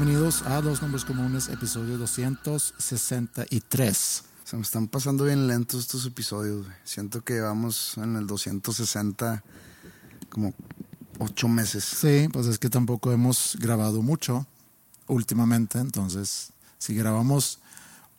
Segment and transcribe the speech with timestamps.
[0.00, 4.22] Bienvenidos a Dos Nombres Comunes, episodio 263.
[4.44, 6.66] Se me están pasando bien lentos estos episodios.
[6.66, 6.76] güey.
[6.84, 9.42] Siento que vamos en el 260
[10.28, 10.54] como
[11.18, 11.82] ocho meses.
[11.82, 14.46] Sí, pues es que tampoco hemos grabado mucho
[15.08, 17.58] últimamente, entonces si grabamos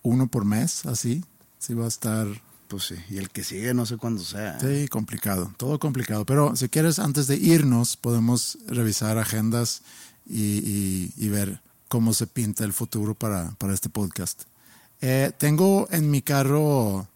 [0.03, 1.23] uno por mes, así,
[1.59, 2.27] sí va a estar,
[2.67, 2.95] Pues sí.
[3.09, 4.59] Y el que sigue no sé cuándo sea.
[4.59, 6.25] sí, complicado, todo complicado.
[6.25, 9.81] Pero si quieres, antes de irnos, podemos revisar agendas
[10.27, 14.43] y, y- y ver cómo se pinta el futuro para, para este podcast.
[15.01, 17.07] Eh, tengo en mi carro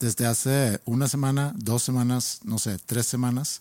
[0.00, 3.60] desde hace una semana, dos semanas, no sé, tres semanas,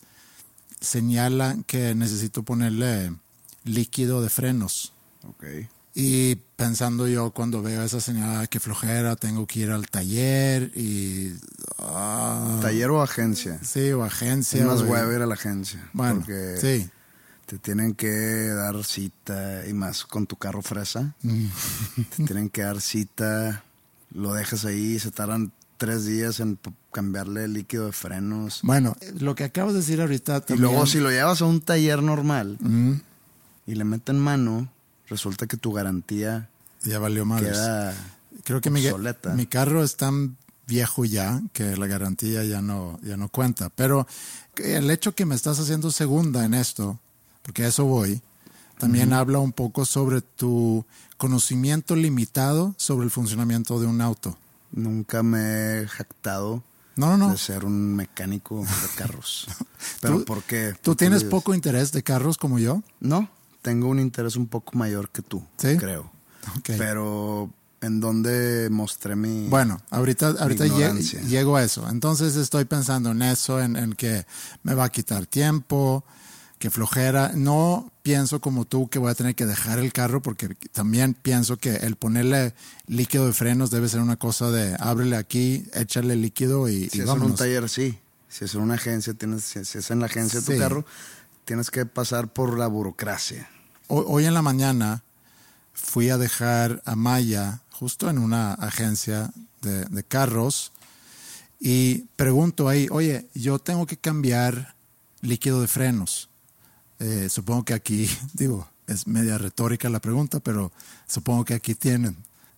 [0.81, 3.13] señala que necesito ponerle
[3.63, 4.91] líquido de frenos.
[5.27, 5.43] Ok.
[5.97, 11.33] Y pensando yo cuando veo esa señal que flojera, tengo que ir al taller y...
[11.79, 13.59] ah, Taller o agencia.
[13.63, 14.59] Sí, o agencia.
[14.59, 15.89] Es más o- hueva ir a la agencia.
[15.93, 16.89] Bueno, porque sí.
[17.45, 21.13] Te tienen que dar cita y más con tu carro fresa.
[21.21, 21.45] Mm.
[22.17, 23.63] te tienen que dar cita.
[24.11, 26.57] Lo dejas ahí se tardan tres días en
[26.91, 28.61] cambiarle el líquido de frenos.
[28.63, 32.01] Bueno, lo que acabo de decir ahorita Y luego si lo llevas a un taller
[32.01, 32.93] normal Mm,
[33.67, 34.71] y le meten mano,
[35.07, 36.49] resulta que tu garantía
[36.83, 37.93] ya valió queda
[38.43, 38.83] Creo que mi,
[39.35, 43.69] mi carro es tan viejo ya que la garantía ya no, ya no cuenta.
[43.69, 44.07] Pero
[44.57, 46.99] el hecho que me estás haciendo segunda en esto,
[47.45, 48.21] porque a eso voy,
[48.79, 50.83] también habla un poco sobre tu
[51.17, 54.37] conocimiento limitado sobre el funcionamiento de un auto.
[54.71, 56.61] Nunca me he jactado
[56.97, 57.31] No, no, no.
[57.31, 59.47] de ser un mecánico de carros.
[60.01, 60.73] Pero Tú- ¿por qué?
[60.81, 62.81] ¿Tú ¿Por qué tienes poco interés de carros como yo?
[62.99, 63.29] No,
[63.61, 65.77] tengo un interés un poco mayor que tú, ¿Sí?
[65.77, 66.11] creo.
[66.57, 66.71] Ok.
[66.77, 67.49] Pero
[67.81, 69.47] ¿en dónde mostré mi...
[69.47, 71.87] Bueno, ahorita, ahorita lle- llego a eso.
[71.89, 74.25] Entonces estoy pensando en eso, en, en que
[74.63, 76.03] me va a quitar tiempo,
[76.65, 77.31] que flojera.
[77.35, 81.57] No pienso como tú que voy a tener que dejar el carro porque también pienso
[81.57, 82.55] que el ponerle
[82.87, 87.01] líquido de frenos debe ser una cosa de ábrele aquí, échale líquido y, si y
[87.01, 87.99] es en un taller, sí.
[88.29, 90.53] Si es en una agencia, tienes, si, es en la agencia de Sí.
[90.53, 90.85] tu carro,
[91.45, 93.47] tienes que pasar por la burocracia.
[93.87, 95.03] Hoy, hoy en la mañana
[95.71, 99.29] fui a dejar a Maya justo en una agencia
[99.61, 100.71] de, de carros
[101.59, 104.73] y pregunto ahí, oye, yo tengo que cambiar
[105.21, 106.31] líquido de frenos.
[106.99, 110.71] Eh, supongo que aquí, digo, es media retórica la pregunta, pero
[111.07, 112.15] supongo que aquí tienen.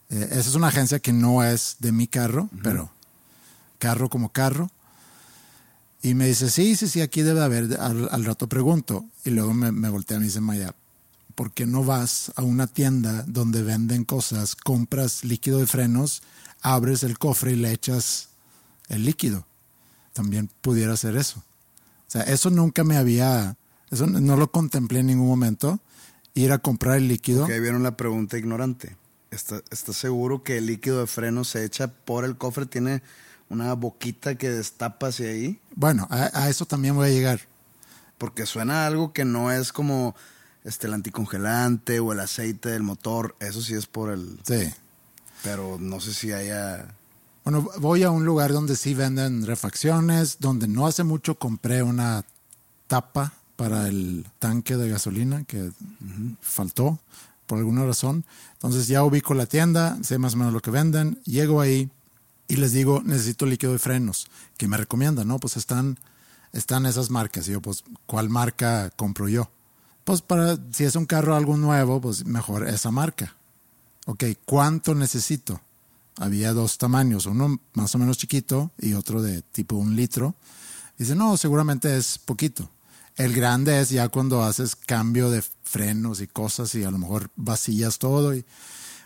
[0.10, 2.90] Eh, esa es una agencia que no es de mi carro, pero
[3.80, 4.70] carro como carro.
[6.02, 7.80] Y me dice, sí, sí, sí, aquí debe haber.
[7.80, 9.06] Al, al rato pregunto.
[9.26, 10.74] Y luego me, me voltea y me dice, Maya,
[11.36, 16.24] ¿por qué no vas a una tienda donde venden cosas, compras líquido de frenos,
[16.62, 18.30] abres el cofre y le echas
[18.90, 19.46] el líquido?
[20.14, 21.44] También pudiera hacer eso.
[22.08, 23.56] O sea, eso nunca me había,
[23.92, 25.80] eso no lo contemplé en ningún momento,
[26.34, 27.46] ir a comprar el líquido.
[27.48, 28.96] Que viene la pregunta ignorante.
[29.32, 32.66] ¿Está- ¿Estás seguro que el líquido de freno se echa por el cofre?
[32.66, 33.02] ¿Tiene
[33.50, 35.60] una boquita que destapa hacia ahí?
[35.76, 37.42] Bueno, a, a eso también voy a llegar.
[38.18, 40.16] Porque suena a algo que no es como
[40.64, 43.36] este, el anticongelante o el aceite del motor.
[43.40, 44.40] Eso sí es por el...
[44.44, 44.70] Sí.
[45.44, 46.94] Pero no sé si haya...
[47.44, 52.26] Bueno, voy a un lugar donde sí venden refacciones, donde no hace mucho compré una
[52.88, 55.72] tapa para el tanque de gasolina que
[56.40, 57.00] faltó
[57.48, 58.24] por alguna razón.
[58.54, 61.90] Entonces ya ubico la tienda, sé más o menos lo que venden, llego ahí
[62.48, 64.28] y les digo, necesito líquido de frenos.
[64.58, 65.28] ¿Qué me recomiendan?
[65.28, 66.00] No, pues están,
[66.54, 67.48] están esas marcas.
[67.48, 69.50] Y yo, pues, ¿cuál marca compro yo?
[70.06, 73.36] Pues para, si es un carro algo nuevo, pues mejor esa marca.
[74.06, 75.60] Ok, ¿cuánto necesito?
[76.18, 80.36] Había dos tamaños, uno más o menos chiquito y otro de tipo un litro.
[80.98, 82.70] Dice, no, seguramente es poquito.
[83.18, 87.30] El grande es ya cuando haces cambio de frenos y cosas y a lo mejor
[87.36, 88.46] vacías todo y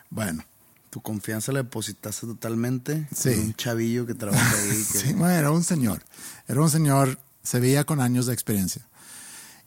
[0.10, 0.44] bueno.
[0.90, 3.30] Tu confianza la depositaste totalmente Sí.
[3.30, 4.70] en un chavillo que trabaja ahí.
[4.92, 6.04] que- Sí, bueno, era un señor.
[6.50, 8.86] Era un señor, se veía con años de experiencia.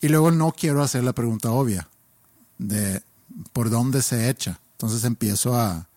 [0.03, 1.89] Y luego no quiero hacer la pregunta obvia
[2.59, 3.03] de
[3.55, 4.61] por dónde se echa.
[4.73, 5.89] Entonces empiezo a,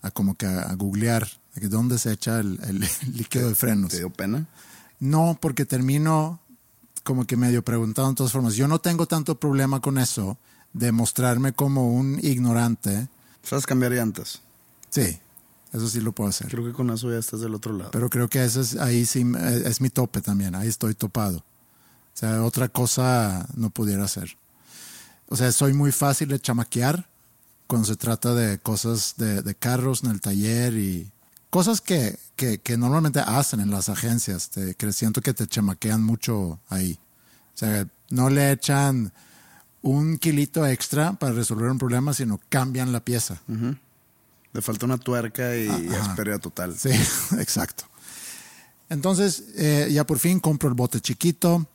[0.00, 2.78] a como que a, googlear de dónde se echa el, el
[3.16, 3.90] líquido de frenos.
[3.90, 4.46] ¿Te dio pena?
[5.00, 6.38] No, porque termino
[7.00, 8.54] como que medio preguntando de todas formas.
[8.54, 10.38] Yo no tengo tanto problema con eso
[10.72, 13.08] de mostrarme como un ignorante.
[13.42, 14.40] ¿Sabes cambiar llantas?
[14.90, 15.18] Sí,
[15.72, 16.48] eso sí lo puedo hacer.
[16.48, 17.90] Creo que con eso ya estás del otro lado.
[17.90, 20.54] Pero creo que ese es, ahí sí eh, es mi tope también.
[20.54, 21.38] Ahí estoy topado.
[21.38, 24.36] O sea, otra cosa no pudiera hacer.
[25.28, 27.08] O sea, soy muy fácil de chamaquear
[27.66, 31.10] cuando se trata de cosas de, de carros en el taller y
[31.50, 34.50] cosas que, que, que normalmente hacen en las agencias.
[34.50, 36.98] Te, que siento que te chamaquean mucho ahí.
[37.54, 39.12] O sea, no le echan
[39.82, 43.40] un kilito extra para resolver un problema, sino cambian la pieza.
[44.52, 46.16] Le falta una tuerca y es ajá.
[46.16, 46.76] pérdida total.
[46.78, 46.90] Sí,
[47.38, 47.84] exacto.
[48.88, 51.66] Entonces, eh, ya por fin compro el bote chiquito.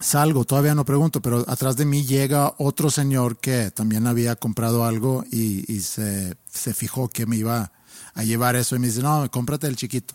[0.00, 4.84] Salgo, todavía no pregunto, pero atrás de mí llega otro señor que también había comprado
[4.84, 7.72] algo y, y se, se fijó que me iba
[8.14, 10.14] a llevar eso y me dice, no, cómprate el chiquito.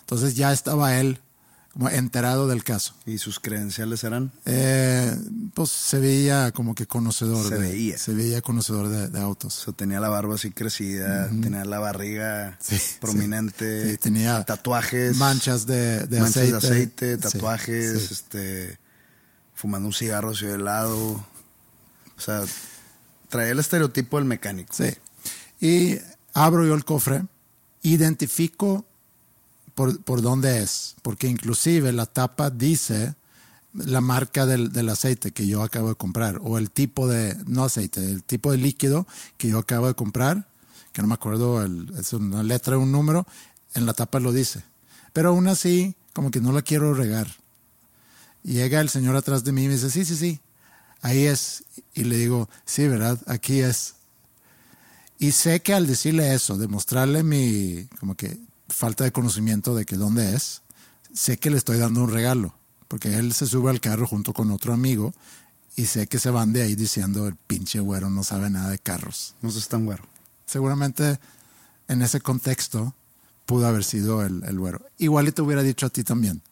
[0.00, 1.20] Entonces ya estaba él
[1.72, 2.94] como enterado del caso.
[3.06, 4.32] ¿Y sus credenciales eran?
[4.46, 5.14] Eh,
[5.54, 7.46] pues se veía como que conocedor.
[7.48, 7.98] Se de, veía.
[7.98, 9.54] Se veía conocedor de, de O autos.
[9.54, 15.66] sea, tenía la barba así crecida, tenía la barriga Sí, prominente, sí, tenía tatuajes, Manchas
[15.66, 16.66] de, de manchas aceite.
[17.06, 18.78] de aceite, tatuajes, este,
[19.54, 20.96] fumando un cigarro hacia el lado.
[22.16, 22.42] O sea,
[23.28, 24.74] traía el estereotipo del mecánico.
[24.74, 24.94] Sí.
[25.60, 25.98] Y
[26.34, 27.24] abro yo el cofre,
[27.82, 28.84] identifico
[29.74, 33.14] por, dónde es, porque inclusive la tapa dice
[33.72, 37.64] la marca del, del aceite que yo acabo de comprar, o el tipo de, no
[37.64, 40.48] aceite, el tipo de líquido que yo acabo de comprar,
[40.92, 41.64] que no me acuerdo,
[41.96, 43.24] es una letra, un número,
[43.74, 44.64] en la tapa lo dice.
[45.12, 47.28] Pero aún así, como que no la quiero regar.
[48.42, 50.40] Llega el señor atrás de mí y me dice, sí, sí, sí,
[51.02, 51.64] ahí es.
[51.94, 53.20] Y le digo, sí, ¿verdad?
[53.26, 53.94] Aquí es.
[55.18, 58.38] Y sé que al decirle eso, demostrarle mi como que
[58.68, 60.62] falta de conocimiento de que dónde es,
[61.12, 62.54] sé que le estoy dando un regalo,
[62.86, 65.14] porque él se sube al carro junto con otro amigo
[65.76, 68.78] y sé que se van de ahí diciendo el pinche güero no sabe nada de
[68.78, 69.34] carros.
[69.42, 70.04] No sé, tan güero.
[70.46, 71.18] Seguramente
[71.88, 72.94] en ese contexto
[73.46, 74.84] pudo haber sido el, el güero.
[74.98, 76.42] Igual y te hubiera dicho a ti también.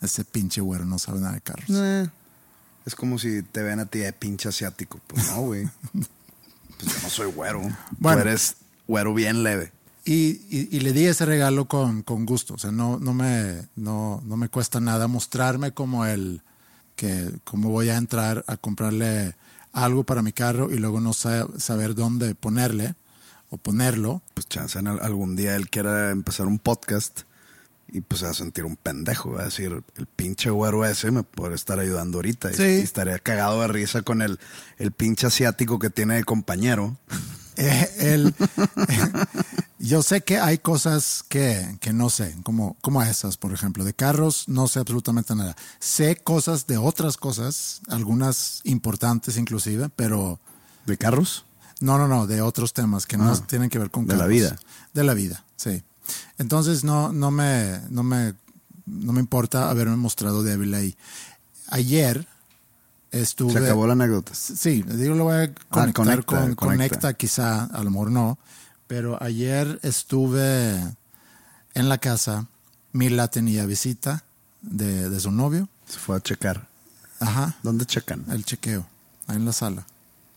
[0.00, 1.68] Ese pinche güero no sabe nada de carros.
[1.70, 2.08] Eh,
[2.84, 5.00] es como si te ven a ti de pinche asiático.
[5.06, 5.68] Pues no, güey.
[6.78, 7.62] Pues yo no soy güero.
[7.98, 8.22] Bueno.
[8.22, 8.56] Tú eres
[8.86, 9.72] güero bien leve.
[10.04, 12.54] Y, y- y le di ese regalo con, con gusto.
[12.54, 16.42] O sea, no, no, me, no, no me cuesta nada mostrarme como el
[16.94, 19.34] que cómo voy a entrar a comprarle
[19.72, 22.94] algo para mi carro y luego no sa- saber dónde ponerle
[23.50, 24.22] o ponerlo.
[24.34, 27.22] Pues chance algún día él quiera empezar un podcast
[27.88, 29.32] y pues se va a sentir un pendejo.
[29.32, 32.50] Va a decir, el pinche güero ese me puede estar ayudando ahorita.
[32.50, 32.62] Y- Sí.
[32.62, 34.38] Y, estaría cagado de risa con el,
[34.78, 36.96] el pinche asiático que tiene de compañero.
[37.58, 38.34] Eh, el-
[39.78, 43.84] yo sé que hay cosas que, que no sé, como, como esas, por ejemplo.
[43.84, 45.56] De carros no sé absolutamente nada.
[45.78, 50.40] Sé cosas de otras cosas, algunas importantes inclusive, pero...
[50.86, 51.46] ¿De carros?
[51.80, 54.26] No, no, no, de otros temas que no Ah, tienen que ver con de la
[54.26, 54.58] vida.
[54.94, 55.82] De la vida, sí.
[56.38, 58.34] Entonces no, no me, no me,
[58.86, 60.96] no me importa haberme mostrado débil ahí.
[61.68, 62.26] Ayer
[63.10, 63.52] estuve.
[63.52, 64.34] Se acabó la anécdota.
[64.34, 66.56] Sí, digo, lo voy a conectar conecta, con conecta.
[66.56, 67.14] conecta.
[67.14, 68.38] quizá, a lo mejor no.
[68.86, 70.78] Pero ayer estuve
[71.74, 72.46] en la casa.
[72.92, 74.24] Mila tenía visita
[74.62, 75.68] de, de su novio.
[75.88, 76.68] Se fue a checar.
[77.20, 78.24] Ajá, ¿Dónde checan?
[78.30, 78.86] el chequeo,
[79.26, 79.86] ahí en la sala.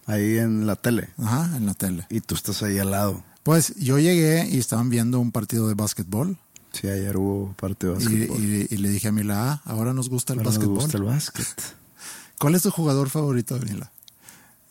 [0.05, 1.09] Ahí en la tele.
[1.17, 2.05] Ajá, en la tele.
[2.09, 3.23] Y tú estás ahí al lado.
[3.43, 6.37] Pues yo llegué y estaban viendo un partido de básquetbol.
[6.71, 8.43] Sí, ayer hubo partido de Y, básquetbol.
[8.43, 10.79] y- y le dije a Mila, ah, ahora nos gusta el Ahora nos básquetbol.
[10.83, 11.47] gusta el básquet.
[12.39, 13.91] ¿Cuál es tu jugador favorito de Mila?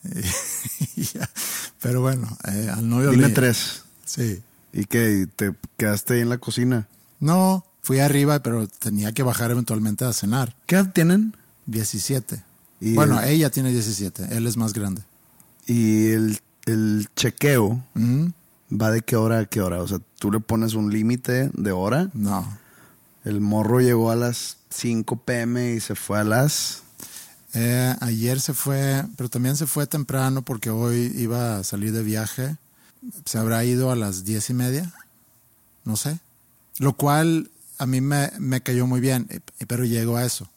[1.81, 3.83] Pero bueno, eh, al novio Dime le- tres.
[4.05, 4.41] Sí.
[4.73, 5.27] ¿Y qué?
[5.35, 6.87] ¿Te quedaste ahí en la cocina?
[7.19, 10.55] No, fui arriba, pero tenía que bajar eventualmente a cenar.
[10.67, 11.35] ¿Qué edad tienen?
[11.65, 12.43] 17.
[12.79, 15.01] Y bueno, el- ella tiene 17, él es más grande.
[15.67, 17.83] Y el, el chequeo
[18.71, 19.81] ¿Va de qué hora a qué hora?
[19.81, 22.09] O sea, tú le pones un límite de hora.
[22.13, 22.45] No.
[23.23, 26.83] El morro llegó a las 5 pm y se fue a las...
[27.55, 32.03] Eh, ayer se fue, pero también se fue temprano porque hoy iba a salir de
[32.03, 32.57] viaje.
[33.25, 34.93] Se habrá ido a las diez y media,
[35.83, 36.19] no sé.
[36.77, 37.49] Lo cual
[37.79, 40.47] a mí me, me cayó muy bien, eh, pero llego a eso.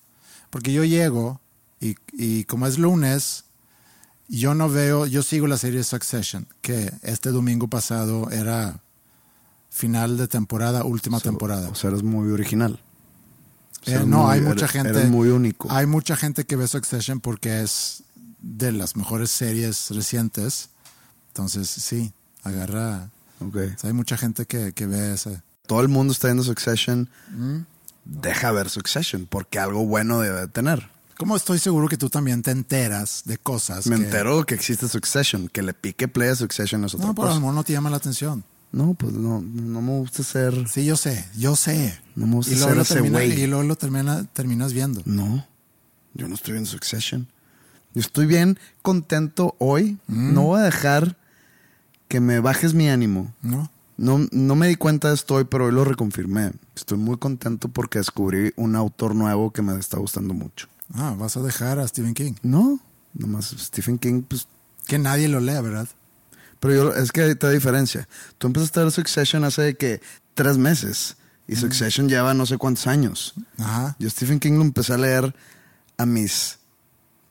[0.51, 1.41] Porque yo llego
[1.81, 3.45] y, y como es lunes,
[4.41, 8.81] yo no veo, yo sigo la serie Succession, que este domingo pasado era
[9.71, 11.69] final de temporada, última temporada.
[11.69, 12.81] O sea, eres muy original.
[13.83, 14.89] O sea, Eh, no, muy- hay mucha gente.
[14.91, 15.71] Eres muy único.
[15.71, 18.03] Hay mucha gente que ve Succession porque es
[18.41, 20.69] de las mejores series recientes.
[21.29, 22.13] Entonces, sí,
[22.43, 23.11] agarra.
[23.41, 23.57] Ok.
[23.57, 25.43] o sea, hay mucha gente que, que ve ese.
[25.67, 27.09] Todo el mundo está viendo Succession.
[27.31, 27.59] Mm.
[28.05, 30.91] Deja ver Succession, porque algo bueno debe de tener.
[31.19, 33.87] Como estoy seguro que tú también te enteras de cosas.
[33.87, 35.49] Me que- entero que existe Succession.
[35.49, 37.97] Que le pique play a Succession es otra No, por amor no te llama la
[37.99, 38.45] atención.
[38.73, 40.67] No, pues no, no me gusta ser.
[40.69, 41.99] Sí, yo sé, yo sé.
[42.17, 43.41] No me gusta y luego, ser ese termina- güey.
[43.43, 45.03] y luego lo termina- terminas viendo.
[45.05, 45.47] No,
[46.15, 47.29] yo no estoy viendo Succession.
[47.95, 49.99] Yo estoy bien contento hoy.
[50.07, 50.33] Mm.
[50.33, 51.17] No voy a dejar
[52.09, 53.35] que me bajes mi ánimo.
[53.43, 53.71] ¿No?
[53.99, 56.53] No, no me di cuenta de esto hoy, pero hoy lo reconfirmé.
[56.75, 60.67] Estoy muy contento porque descubrí un autor nuevo que me está gustando mucho.
[60.95, 62.35] Ah, vas a dejar a Stephen King.
[62.43, 62.79] No,
[63.15, 64.47] nomás Stephen King, pues.
[64.87, 65.89] Que nadie lo lea, ¿verdad?
[66.61, 68.09] Pero yo, es que te da diferencia.
[68.39, 70.01] Tú empezaste a ver Succession hace que
[70.35, 73.35] tres meses y Succession lleva no sé cuántos años.
[73.59, 73.97] Ajá.
[73.99, 75.35] Yo Stephen King lo empecé a leer
[75.99, 76.59] a mis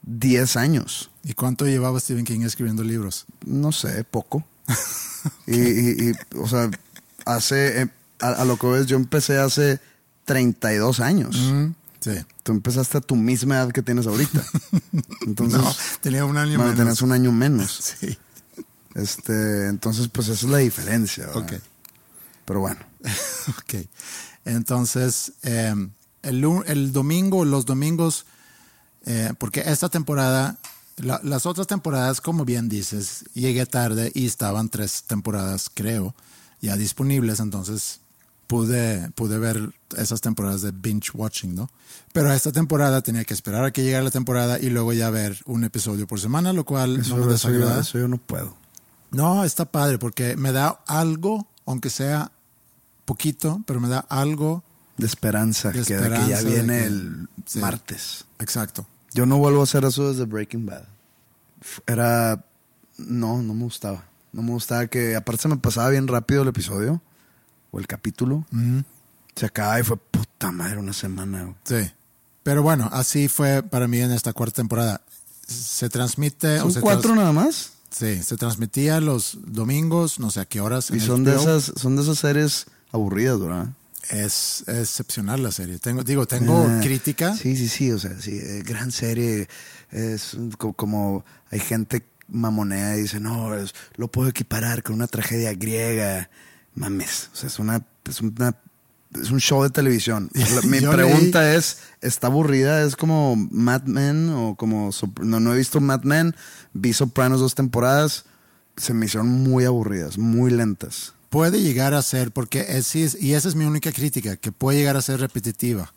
[0.04, 1.12] 10 años.
[1.24, 3.26] ¿Y cuánto llevaba Stephen King escribiendo libros?
[3.46, 4.46] No sé, poco.
[5.48, 6.70] y, y- y, o sea,
[7.26, 7.90] hace, eh,
[8.22, 9.80] a, a lo que ves, yo empecé hace
[10.26, 11.38] 32 años.
[11.38, 11.66] Mm,
[12.02, 12.12] sí.
[12.44, 14.44] Tú empezaste a tu misma edad que tienes ahorita.
[15.26, 16.78] Entonces, No, tenía un año bueno, menos.
[16.78, 17.96] tenías un año menos.
[18.02, 18.18] Sí.
[18.94, 21.28] Este, entonces, pues esa es la diferencia.
[21.28, 21.44] ¿verdad?
[21.44, 21.54] Ok.
[22.46, 22.80] Pero bueno,
[23.60, 23.86] Ok.
[24.44, 25.74] Entonces, eh,
[26.24, 28.26] el, el domingo, los domingos,
[29.06, 30.58] eh, porque esta temporada,
[30.98, 36.14] la- las otras temporadas, como bien dices, llegué tarde y estaban tres temporadas, creo,
[36.62, 38.01] ya disponibles, entonces
[38.52, 41.70] pude, pude ver esas temporadas de binge watching, ¿no?
[42.12, 45.38] Pero esta temporada tenía que esperar a que llegara la temporada y luego ya ver
[45.46, 48.54] un episodio por semana, lo cual eso, no me eso yo, eso yo no puedo.
[49.12, 52.32] No, está padre porque me da algo, aunque sea
[53.06, 54.64] poquito, pero me da algo.
[54.98, 57.60] De esperanza, De que, de que ya viene que- el sí.
[57.60, 58.26] martes.
[58.40, 58.86] Exacto.
[59.14, 60.84] Yo no vuelvo a hacer eso desde Breaking Bad.
[61.88, 62.44] Era.
[62.98, 64.04] No, no me gustaba.
[64.34, 65.16] No me gustaba que.
[65.16, 67.02] Aparte, se me pasaba bien rápido el episodio
[67.72, 68.46] o el capítulo.
[69.36, 71.44] Se acaba y fue puta madre una semana.
[71.44, 71.56] güey.
[71.84, 71.92] Sí.
[72.44, 75.02] Pero bueno, así fue para mí en esta cuarta temporada.
[75.48, 76.60] Se transmite.
[76.60, 77.74] o ¿Son se cuatro trans- nada más?
[77.92, 80.92] Sí, se transmitía los domingos, no sé a qué horas.
[80.92, 83.68] Y son de, esas, son de esas series aburridas, ¿verdad?
[84.10, 85.78] Es excepcional la serie.
[85.78, 87.36] Tengo, digo, tengo Ah, crítica.
[87.36, 87.92] Sí, sí, sí.
[87.92, 89.48] O sea, sí, eh, gran serie.
[89.92, 90.38] Es
[90.78, 96.30] como hay gente mamonea y dice, no, es- lo puedo equiparar con una tragedia griega.
[96.76, 97.30] Mames.
[97.34, 97.86] O sea, es una.
[98.08, 98.56] Es una
[99.20, 100.30] es un show de televisión.
[100.64, 102.84] Mi pregunta es, ¿está aburrida?
[102.84, 104.92] ¿Es como Mad Men o como...
[105.22, 106.36] No, no he visto Mad Men.
[106.74, 108.26] Vi Sopranos dos temporadas.
[108.78, 111.14] Se me hicieron muy aburridas, muy lentas.
[111.30, 114.98] Puede llegar a ser, porque es, y esa es mi única crítica, que puede llegar
[114.98, 115.94] a ser repetitiva.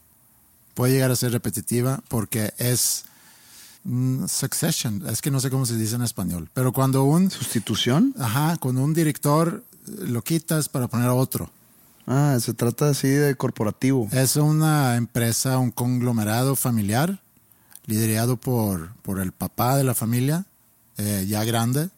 [0.75, 3.05] Puede llegar a ser repetitiva porque es
[3.85, 8.15] mm, succession, es que no sé cómo se dice en español, pero cuando un, ¿Sustitución?
[8.19, 11.51] ajá, cuando un director lo quitas para poner a otro.
[12.07, 14.09] Ah, se trata así de corporativo.
[14.13, 17.23] Es una empresa, un conglomerado familiar,
[17.87, 20.47] liderado por, por el papá de la familia,
[20.99, 21.91] eh, ya grande.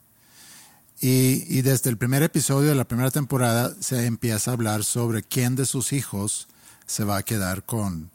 [1.00, 5.22] Y, y desde el primer episodio de la primera temporada se empieza a hablar sobre
[5.22, 6.48] quién de sus hijos
[6.86, 8.10] se va a quedar con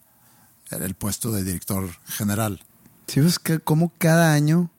[0.71, 2.61] el, el puesto de director general.
[3.07, 4.69] ¿Sí ves que como cada año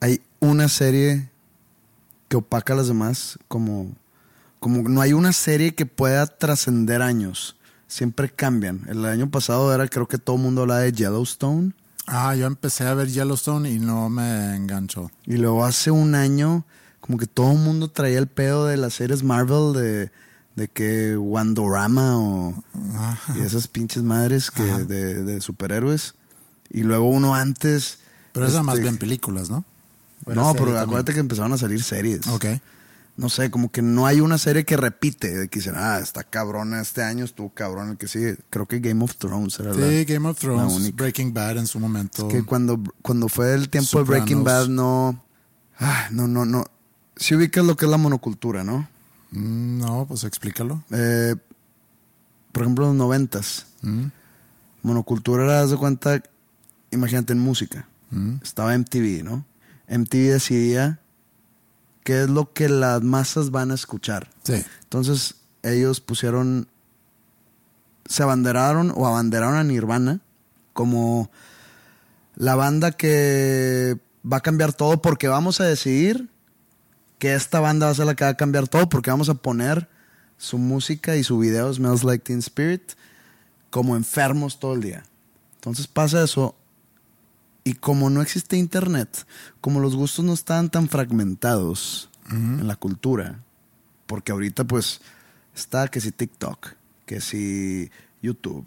[0.00, 1.28] hay una serie
[2.28, 3.38] que opaca a las demás?
[3.48, 3.92] Como,
[4.60, 7.56] como no hay una serie que pueda trascender años.
[7.88, 8.82] Siempre cambian.
[8.88, 11.72] El año pasado era, creo que todo el mundo hablaba de Yellowstone.
[12.06, 15.10] Ah, yo empecé a ver Yellowstone y no me enganchó.
[15.24, 16.64] Y luego hace un año,
[17.00, 20.10] como que todo el mundo traía el pedo de las series Marvel de,
[20.56, 22.64] de que Wandorama o
[23.36, 26.14] y esas pinches madres que de, de superhéroes.
[26.70, 27.98] Y luego uno antes.
[28.32, 29.64] Pero esas más este, bien películas, ¿no?
[30.26, 30.76] No, pero también.
[30.78, 32.26] acuérdate que empezaron a salir series.
[32.26, 32.46] Ok.
[33.16, 35.34] No sé, como que no hay una serie que repite.
[35.34, 38.36] De que dicen, ah, está cabrona este año, estuvo cabrón el que sigue.
[38.50, 40.94] Creo que Game of Thrones era la- Sí, Game of Thrones.
[40.94, 42.28] Breaking Bad en su momento.
[42.28, 44.44] Que cuando, cuando fue el tiempo de Breaking.
[44.44, 45.22] Bad, no.
[45.78, 46.66] Ah, no, no, no.
[47.16, 48.86] Si ubicas lo que es la monocultura, ¿no?
[49.30, 50.84] Mm, No, pues explícalo.
[50.90, 51.34] Eh,
[52.52, 53.66] por ejemplo, en los noventas.
[54.82, 56.22] Monocultura era, de cuenta,
[56.90, 57.88] imagínate en música.
[58.42, 59.44] Estaba MTV, ¿no?
[59.88, 61.00] MTV decidía
[62.06, 64.30] qué es lo que las masas van a escuchar.
[64.44, 64.64] Sí.
[64.84, 65.34] Entonces,
[65.64, 66.68] ellos pusieron,
[68.08, 70.20] se abanderaron o abanderaron a Nirvana
[70.72, 71.32] como
[72.36, 76.28] la banda que va a cambiar todo porque vamos a decidir
[77.18, 79.34] que esta banda va a ser la que va a cambiar todo porque vamos a
[79.34, 79.88] poner
[80.38, 82.92] su música y su video Smells Like Teen Spirit
[83.70, 85.02] como enfermos todo el día.
[85.56, 86.54] Entonces pasa eso
[87.66, 89.26] y como no existe internet,
[89.60, 93.42] como los gustos no estaban tan fragmentados en la cultura,
[94.06, 95.00] porque ahorita pues
[95.52, 96.74] está que si TikTok,
[97.06, 97.90] que si
[98.22, 98.64] YouTube,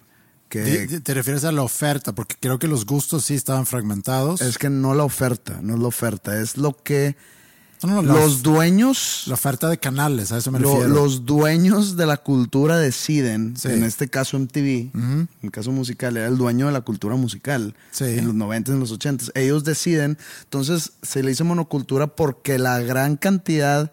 [0.49, 4.41] que Te refieres a la oferta, porque creo que los gustos sí estaban fragmentados.
[4.41, 7.15] es que no la oferta, no es la oferta, es lo que
[7.81, 10.93] No, no, la, los dueños la oferta de canales, a eso me Lo- refiero.
[10.93, 13.69] los dueños de la cultura deciden, Sí.
[13.69, 17.75] en este caso MTV, en el caso musical, era el dueño de la cultura musical
[17.91, 18.03] Sí.
[18.03, 22.79] en los 90 en los 80 Ellos deciden, entonces se le hizo monocultura porque la
[22.79, 23.91] gran cantidad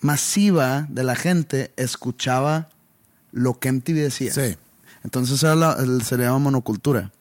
[0.00, 2.68] masiva de la gente escuchaba
[3.32, 4.32] lo que MTV decía.
[4.32, 4.56] Sí.
[5.04, 7.12] Entonces la- se le llama monocultura.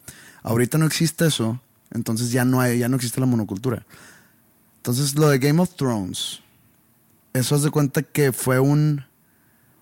[0.43, 1.59] Ahorita no existe eso,
[1.91, 3.85] entonces ya no hay, ya no existe la monocultura.
[4.85, 6.41] Entonces lo de Game of Thrones,
[7.33, 9.03] eso haz de cuenta que fue un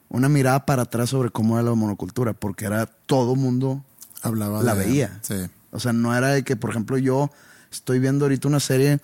[0.07, 3.83] una mirada para atrás sobre cómo era la monocultura, porque era todo mundo
[4.21, 5.19] Hablaba la de- veía.
[5.21, 5.35] Sí.
[5.71, 7.31] O sea, no era de que, por ejemplo, yo
[7.69, 9.01] estoy viendo ahorita una serie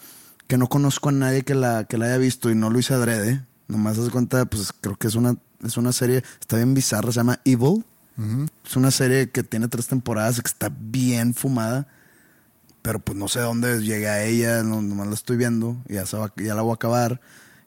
[0.47, 2.93] que no conozco a nadie que la, que la haya visto y no lo hice
[2.93, 3.43] adrede.
[3.67, 7.17] Nomás de cuenta, pues creo que es una, es una serie, está bien bizarra, se
[7.19, 7.83] llama Evil.
[8.65, 11.87] Es una serie que tiene tres temporadas que está bien fumada.
[12.81, 16.15] Pero pues no sé dónde llegué a ella, no, nomás la estoy viendo, ya, se
[16.17, 17.19] va- ya la voy a acabar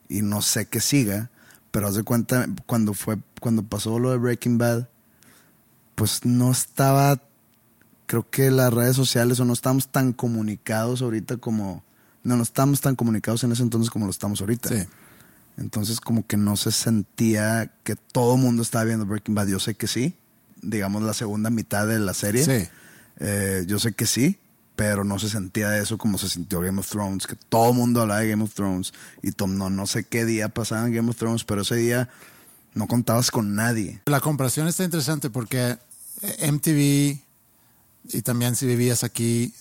[0.09, 1.31] y no sé qué siga.
[1.71, 4.89] Pero haz de cuenta, cuando fue, cuando pasó lo de Breaking Bad,
[5.95, 7.21] pues no estaba,
[8.07, 11.85] creo que las redes sociales o no estamos tan comunicados ahorita como,
[12.25, 14.69] no, no estamos tan comunicados en ese entonces como lo estamos ahorita.
[14.71, 14.87] Sí.
[15.59, 19.49] Entonces como que no se sentía que todo el mundo estaba viendo Breaking Bad.
[19.49, 20.15] Yo sé que sí,
[20.63, 22.45] digamos la segunda mitad de la serie.
[22.45, 22.69] Sí.
[23.19, 24.39] Eh, yo sé que sí,
[24.77, 28.03] pero no se sentía eso como se sintió Game of Thrones, que todo el mundo
[28.03, 31.11] hablaba de Game of Thrones y Tom, no, no sé qué día pasaba en Game
[31.11, 32.09] of Thrones, pero ese día
[32.75, 34.01] no contabas con nadie.
[34.07, 35.79] La comparación está interesante porque
[36.23, 37.21] eh, MTV
[38.17, 39.55] y también si vivías aquí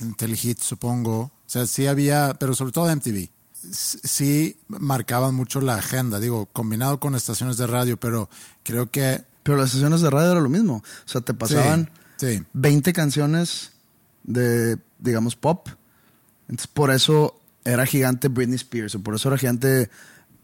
[0.00, 3.28] en Telehit, supongo, o sea, sí había, pero sobre todo MTV,
[3.70, 8.28] sí marcaban mucho la agenda, digo, combinado con estaciones de radio, pero
[8.62, 9.24] creo que...
[9.42, 10.76] Pero las sesiones de radio era lo mismo.
[10.76, 12.44] O sea, te pasaban Sí, sí.
[12.52, 13.72] 20 canciones
[14.24, 15.68] de, digamos, pop.
[16.48, 19.90] Entonces, por eso era gigante Britney Spears, o por eso era gigante,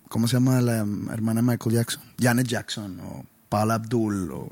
[0.08, 0.78] ¿cómo se llama la
[1.12, 2.02] hermana Michael Jackson?
[2.18, 4.48] Janet Jackson, o Paula Abdul, o...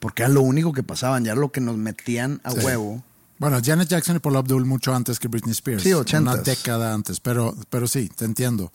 [0.00, 2.58] Porque era lo único que pasaban, ya era lo que nos metían a Sí.
[2.60, 3.02] huevo.
[3.38, 5.82] Bueno, Janet Jackson y Paul Abdul mucho antes que Britney Spears.
[5.82, 6.34] Sí, ochentas.
[6.34, 8.72] Una década antes, pero, pero sí, te entiendo.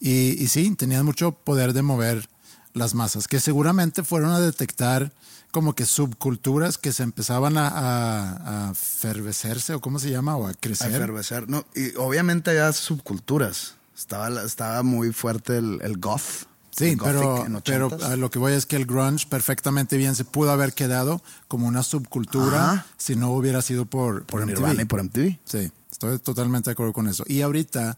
[0.00, 2.28] Y, y sí, tenían mucho poder de mover
[2.74, 5.12] las masas, que seguramente fueron a detectar
[5.54, 10.48] como que subculturas que se empezaban a, a, a fervecerse, o cómo se llama, o
[10.48, 10.90] a A crecer.
[10.92, 11.48] efervescer.
[11.48, 13.76] No, y obviamente había subculturas.
[13.96, 16.48] Estaba, estaba muy fuerte el, el goth.
[16.76, 20.24] Sí, el pero, pero a lo que voy es que el grunge perfectamente bien se
[20.24, 22.86] pudo haber quedado como una subcultura Ajá.
[22.96, 24.80] si no hubiera sido por, por por MTV.
[24.80, 25.38] Y por MTV.
[25.44, 27.22] Sí, estoy totalmente de acuerdo con eso.
[27.28, 27.96] Y ahorita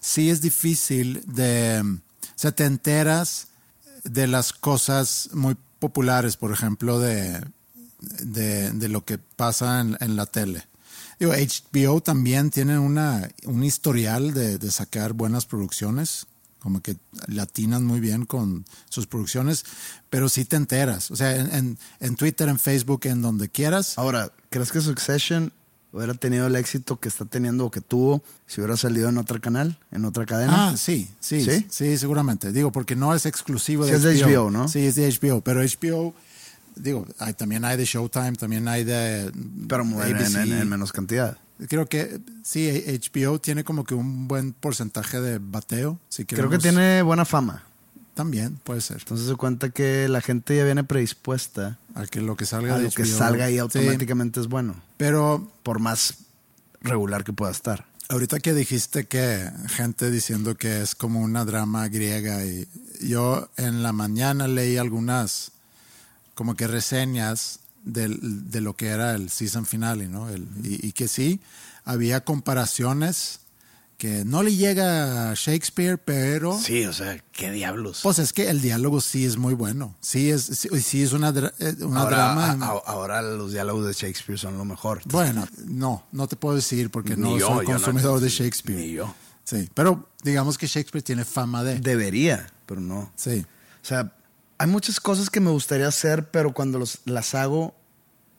[0.00, 3.46] sí es difícil de, o sea, te enteras
[4.02, 7.40] de las cosas muy populares, por ejemplo, de,
[8.00, 10.64] de, lo que pasa en, la tele.
[11.18, 16.26] Digo, HBO también tiene una, un historial de, de sacar buenas producciones,
[16.58, 16.96] como que
[17.28, 19.64] latinan muy bien con sus producciones,
[20.10, 21.10] pero sí te enteras.
[21.10, 23.98] O sea, en, en, en Twitter, en Facebook, en donde quieras.
[23.98, 25.52] Ahora, ¿crees que Succession
[25.96, 29.40] hubiera tenido el éxito que está teniendo o que tuvo si hubiera salido en otro
[29.40, 30.68] canal, en otra cadena?
[30.70, 31.66] Ah, sí, sí, ¿Sí?
[31.68, 32.52] sí, seguramente.
[32.52, 34.28] Digo, porque no es exclusivo Sí de es de HBO.
[34.46, 34.68] HBO, ¿no?
[34.68, 36.14] Sí, es de HBO, pero HBO,
[36.76, 39.32] digo, hay, también hay de Showtime, también hay de
[39.68, 41.38] Pero en, en- en menos cantidad.
[41.68, 42.68] Creo que sí,
[43.02, 45.98] HBO tiene como que un buen porcentaje de bateo.
[46.10, 47.62] Si Creo que tiene buena fama.
[48.16, 48.96] También puede ser.
[49.00, 52.78] Entonces se cuenta que la gente ya viene predispuesta A que lo que salga a
[52.78, 54.74] de lo que salga ahí Sí, automáticamente es bueno.
[54.96, 56.14] pero Por más
[56.80, 57.84] regular que pueda estar.
[58.08, 62.66] Ahorita que dijiste que gente diciendo que es como una drama griega y
[63.02, 65.52] yo en la mañana leí algunas
[66.34, 70.30] como que reseñas del- de lo que era el season finale, ¿no?
[70.30, 71.40] El- y, y que sí,
[71.84, 73.40] había comparaciones
[73.96, 76.58] que no le llega a Shakespeare, pero...
[76.58, 78.00] Sí, o sea, qué diablos.
[78.02, 79.96] Pues es que el diálogo sí es muy bueno.
[80.00, 82.52] Sí es, sí, sí es una, dra- eh, una ahora, drama.
[82.66, 85.00] a- a- ahora los diálogos de Shakespeare son lo mejor.
[85.06, 88.78] Bueno, no, no te puedo decir porque no yo, soy no- consumidor de Shakespeare.
[88.78, 89.14] Ni yo.
[89.44, 91.78] Sí, pero digamos que Shakespeare tiene fama de...
[91.80, 93.10] Debería, pero no.
[93.16, 93.46] Sí,
[93.82, 94.12] O sea,
[94.58, 97.74] hay muchas cosas que me gustaría hacer, pero cuando los, las hago,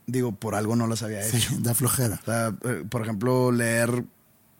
[0.05, 1.37] digo, por algo no las había hecho.
[1.49, 2.19] sí, da flojera.
[2.21, 4.03] O sea, eh, por ejemplo, leer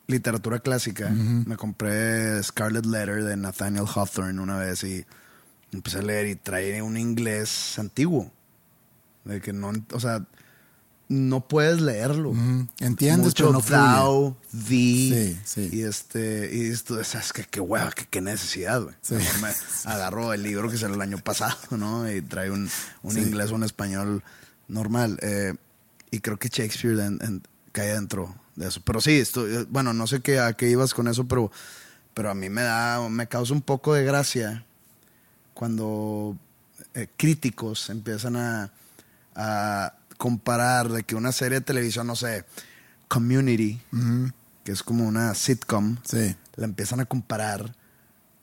[0.07, 1.09] literatura clásica.
[1.09, 5.05] Me compré Scarlet Letter de Nathaniel Hawthorne una vez y
[5.71, 8.31] empecé a leer y trae un inglés antiguo.
[9.25, 10.25] De que no, o sea,
[11.09, 12.29] no puedes leerlo.
[12.29, 15.35] Ujú, Entiendes, Mucho pero no thou, thee.
[15.35, 15.69] Sí, sí.
[15.77, 18.95] Y este, y esto, es que qué hueva, que qué necesidad, güey.
[19.01, 19.15] Sí.
[19.41, 19.49] Me
[19.91, 22.09] agarro el libro que salió el año pasado, ¿no?
[22.09, 22.69] Y trae un,
[23.03, 24.23] un inglés o un español
[24.69, 25.17] normal.
[25.21, 25.53] Eh,
[26.11, 27.43] y creo que Shakespeare en- en-
[27.73, 28.81] cae dentro de eso.
[28.83, 31.49] Pero sí, esto, eh, bueno, no sé qué, a qué ibas con eso, pero,
[32.13, 34.65] pero a mí me da, me causa un poco de gracia
[35.53, 36.37] cuando
[36.93, 38.71] eh, críticos empiezan a,
[39.35, 42.45] a comparar de que una serie de televisión, no sé,
[43.07, 43.79] Community,
[44.63, 46.35] que es como una sitcom, Sí.
[46.55, 47.73] la empiezan a comparar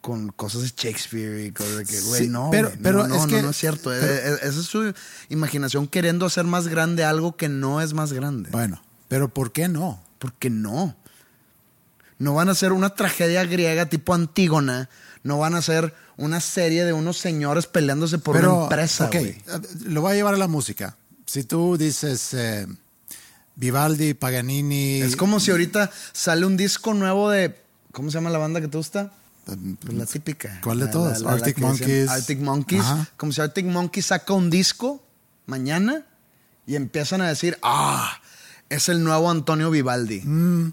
[0.00, 3.20] con cosas de Shakespeare y cosas de que, güey, Sí, no, pero- no, no, es
[3.22, 3.90] no, que- no es cierto.
[3.90, 4.92] pero- Eh, eh, esa es su
[5.31, 8.50] imaginación queriendo hacer más grande algo que no es más grande.
[8.50, 10.03] Bueno, pero ¿por qué no?
[10.19, 10.97] ¿Por qué no?
[12.19, 14.88] No van a ser una tragedia griega tipo Antígona.
[15.23, 19.17] No van a ser una serie de unos señores peleándose por pero, una empresa, ok,
[19.87, 20.97] lo voy a llevar a la música.
[21.27, 22.67] Si tú dices eh,
[23.57, 25.01] Vivaldi, Paganini...
[25.01, 27.59] Es como si ahorita sale un disco nuevo de.
[27.93, 29.12] ¿Cómo se llama la banda que te gusta?
[29.45, 30.61] Pues la típica.
[30.62, 31.21] ¿Cuál de todas?
[31.21, 32.09] la- la- la Arctic Monkeys.
[32.11, 32.81] Arctic Monkeys.
[32.81, 33.09] Ajá.
[33.17, 35.03] Como si Arctic Monkeys saca un disco
[35.47, 36.05] mañana
[36.67, 38.21] y empiezan a decir, ah,
[38.68, 40.22] es el nuevo Antonio Vivaldi.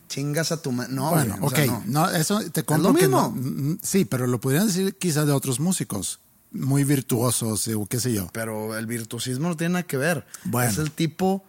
[0.08, 1.10] Chingas a tu ma- No, Mm.
[1.12, 1.84] bueno, güey, o ok, sea, no.
[2.08, 3.22] no, eso te compro lo que mismo.
[3.22, 6.20] no- mm, sí, pero lo podrían decir quizá de otros músicos
[6.52, 8.30] muy virtuosos o qué sé yo.
[8.34, 10.26] Pero el virtuosismo no tiene nada que ver.
[10.44, 10.70] Bueno.
[10.72, 11.44] Es el tipo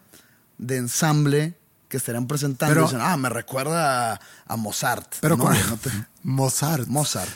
[0.58, 2.72] de ensamble que estarían presentando.
[2.74, 5.14] Pero- y dicen, ah, me recuerda a, a Mozart.
[5.20, 5.44] Pero No,
[5.82, 5.90] te-
[6.22, 6.86] Mozart.
[6.88, 7.30] Mozart.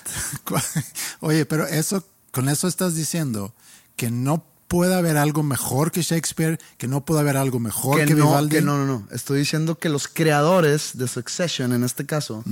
[1.21, 3.55] Oye, pero eso, con eso estás diciendo
[3.97, 8.07] que no puede haber algo mejor que Shakespeare, que no puede haber algo mejor que,
[8.07, 8.57] que no, Vivaldi.
[8.57, 9.09] que no, no, no.
[9.13, 12.43] Estoy diciendo que los creadores de Succession, en este caso,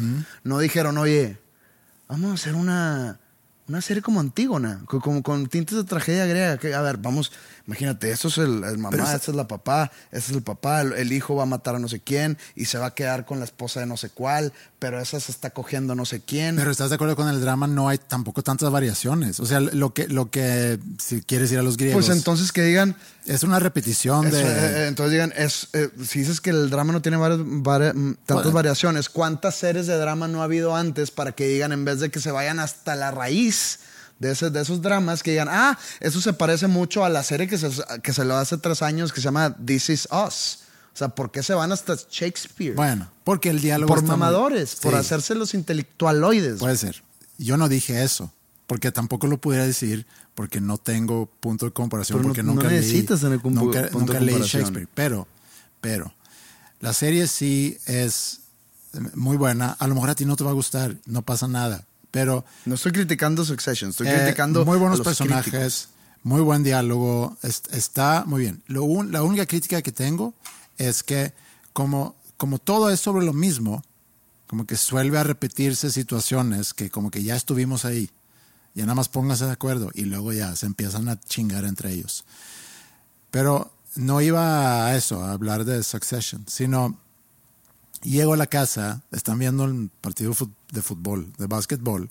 [0.45, 1.39] no dijeron, oye,
[2.09, 3.19] vamos a hacer una,
[3.67, 6.59] una serie como Antígona, co- como con tintes de tragedia griega.
[6.59, 7.33] Que, a ver, vamos,
[7.67, 10.93] imagínate, esto es el, el mamá, esa- es la papá, este es el papá, el,
[10.93, 13.39] el hijo va a matar a no sé quién y se va a quedar con
[13.39, 14.53] la esposa de no sé cuál,
[14.85, 16.57] pero esa se está cogiendo no sé quién.
[16.57, 19.41] Pero estás de acuerdo con el drama, no hay tampoco tantas variaciones.
[19.41, 22.61] O sea, lo que, lo que si quieres ir a los griegos, pues entonces que
[22.63, 22.95] digan,
[23.25, 24.43] es una repetición Eso, de.
[24.43, 28.15] eh, entonces digan, es, eh, si dices que el drama no tiene varias- vari- mm,
[28.27, 28.53] tantas Bueno.
[28.53, 32.11] variaciones, ¿cuántas series de drama no ha habido antes para que digan, en vez de
[32.11, 33.79] que se vayan hasta la raíz
[34.19, 37.49] de, ese- de esos dramas, que digan, ah, eso se parece mucho a la serie
[37.49, 37.71] que se,
[38.03, 40.59] que se lo hace tres años que se llama This Is Us?
[40.95, 42.75] O sea, ¿por qué se van hasta Shakespeare?
[42.75, 43.89] Bueno, porque el diálogo.
[43.89, 46.61] por está muy- mamadores, por Sí, hacerse los intelectualoides.
[46.61, 47.03] Puede ser.
[47.39, 48.33] Yo no dije eso,
[48.69, 52.55] porque tampoco lo pudiera decir, porque no tengo punto de comparación, Pero no- porque no
[52.55, 52.77] nunca leí.
[52.79, 54.41] necesitas tener cum- nunca, punto nunca de leí.
[54.43, 54.89] Shakespeare.
[54.95, 55.27] Pero,
[55.81, 56.15] pero,
[56.81, 58.41] la serie sí es
[59.15, 59.73] muy buena.
[59.73, 61.85] A lo mejor a ti no te va a gustar, no pasa nada.
[62.13, 65.89] Pero no estoy criticando Succession, estoy Eh, criticando muy buenos a los personajes, críticos.
[66.23, 68.63] muy buen diálogo, es- está muy bien.
[68.69, 70.35] Lo un- la única crítica que tengo
[70.79, 71.33] es que
[71.73, 73.83] como, como todo es sobre lo mismo,
[74.47, 78.11] como que suele a repetirse situaciones que como que ya estuvimos ahí,
[78.75, 82.25] ya nada más pónganse de acuerdo y luego ya se empiezan a chingar entre ellos.
[83.31, 86.99] Pero no iba a eso, a hablar de Succession, sino
[88.03, 90.35] llego a la casa, están viendo el partido
[90.71, 92.11] de fútbol, de básquetbol,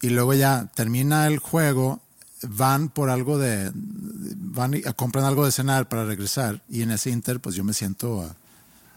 [0.00, 2.02] y luego ya termina el juego,
[2.48, 7.10] van por algo de, van y compran algo de cenar para regresar, y en ese
[7.10, 8.36] inter, pues yo me siento a, a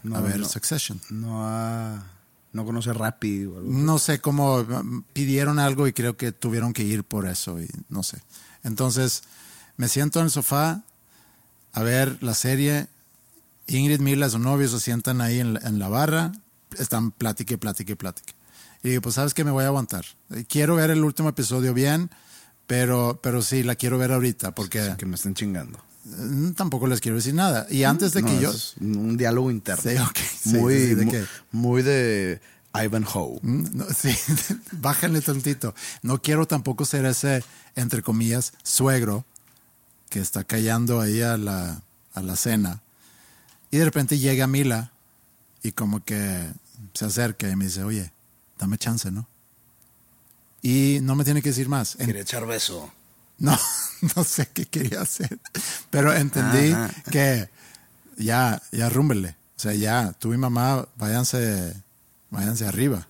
[0.02, 0.48] No, ver no.
[0.48, 1.00] Succession.
[1.10, 2.02] No,
[2.52, 3.70] no conoce Rappi o algo.
[3.70, 7.68] No sé cómo mm, pidieron algo y creo que tuvieron que ir por eso y
[7.88, 8.22] no sé.
[8.64, 9.22] Entonces
[9.76, 10.82] me siento en el sofá
[11.72, 12.88] a ver la serie.
[13.66, 16.32] Ingrid Mila, su novio, se sientan ahí en la, en la barra,
[16.78, 18.34] están platique, platique, platique.
[18.82, 20.04] Y digo, pues sabes que me voy a aguantar.
[20.30, 22.10] Eh, Quiero ver el último episodio bien,
[22.68, 25.80] pero, pero sí, la quiero ver ahorita porque que me estén chingando.
[26.04, 27.66] mm, tampoco les quiero decir nada.
[27.70, 28.50] Y antes de No, que yo...
[28.52, 29.82] es un diálogo interno.
[29.90, 32.40] Sí, ok, sí, muy, sí, de que- muy de
[32.74, 33.40] Ivanhoe.
[33.42, 34.10] Mm, no, sí,
[34.72, 35.74] bájale tantito.
[36.02, 37.42] No quiero tampoco ser ese,
[37.74, 39.24] entre comillas, suegro
[40.10, 41.80] que está callando ahí a la,
[42.14, 42.80] a la cena.
[43.70, 44.92] Y de repente llega Mila
[45.62, 46.48] y como que
[46.94, 48.12] se acerca y me dice, oye,
[48.58, 49.26] dame chance, ¿no?
[50.68, 51.96] Y no me tiene que decir más.
[51.96, 52.92] Quería echar beso.
[53.38, 53.58] no,
[54.16, 55.38] no sé qué quería hacer,
[55.88, 56.90] pero entendí Ajá.
[57.10, 57.48] que
[58.18, 59.30] ya, ya rúmbele.
[59.56, 61.74] O sea, ya, tú y mamá, váyanse,
[62.28, 63.08] váyanse arriba.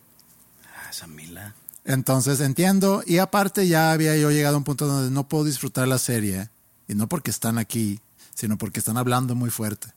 [0.67, 1.57] Ah, esa Mila.
[1.85, 5.89] Entonces entiendo, y aparte ya había yo llegado a un punto donde no puedo disfrutar
[5.89, 6.51] la serie,
[6.87, 7.99] y no porque están aquí,
[8.35, 9.89] sino porque están hablando muy fuerte.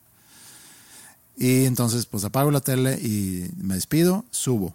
[1.37, 4.73] Y entonces pues apago la tele y me despido, subo.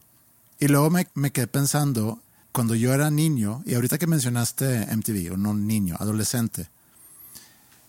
[0.60, 2.20] Y luego me, me quedé pensando,
[2.56, 6.70] cuando yo era niño, y ahorita que mencionaste MTV, o no niño, adolescente,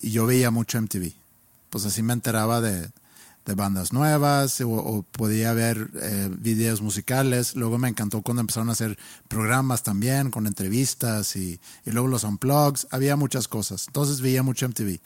[0.02, 1.14] y yo veía mucho MTV,
[1.70, 2.90] pues así me enteraba de,
[3.46, 7.56] de bandas nuevas o, o podía ver eh, videos musicales.
[7.56, 9.00] Luego me encantó cuando empezaron a hacer
[9.30, 12.88] programas también con entrevistas y, y luego los unplugs.
[12.92, 13.86] Había muchas cosas.
[13.88, 15.00] Entonces veía mucho MTV.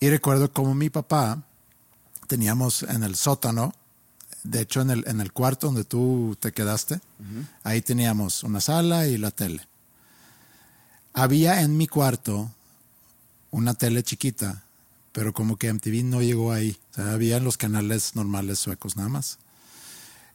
[0.00, 1.44] Y recuerdo como mi papá
[2.26, 3.72] teníamos en el sótano,
[4.46, 7.00] de hecho en el, en el cuarto donde tú te quedaste,
[7.62, 9.66] ahí teníamos una sala y la tele.
[11.12, 12.50] Había en mi cuarto
[13.50, 14.64] una tele chiquita,
[15.12, 16.78] pero como que MTV no llegó ahí.
[16.92, 19.38] O sea, había en los canales normales suecos nada más.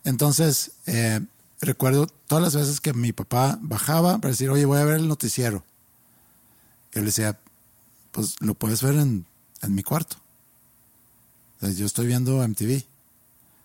[0.04, 1.22] Entonces, eh,
[1.62, 5.08] recuerdo todas las veces que mi papá bajaba para decir, oye, voy a ver el
[5.08, 5.64] noticiero.
[6.94, 7.40] Yo le decía,
[8.12, 9.26] pues lo puedes ver en,
[9.62, 10.18] en mi cuarto.
[11.58, 12.84] O sea, yo estoy viendo MTV,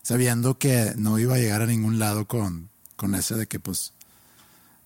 [0.07, 3.92] sabiendo que no iba a llegar a ningún lado con, con ese de que, pues,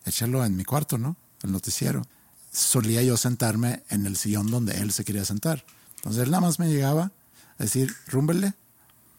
[0.07, 1.15] échalo en mi cuarto, ¿no?
[1.43, 2.07] El noticiero.
[2.51, 5.63] Solía yo sentarme en el sillón donde él se quería sentar.
[5.97, 7.13] Entonces él nada más me llegaba
[7.59, 8.55] a decir, rúmbele,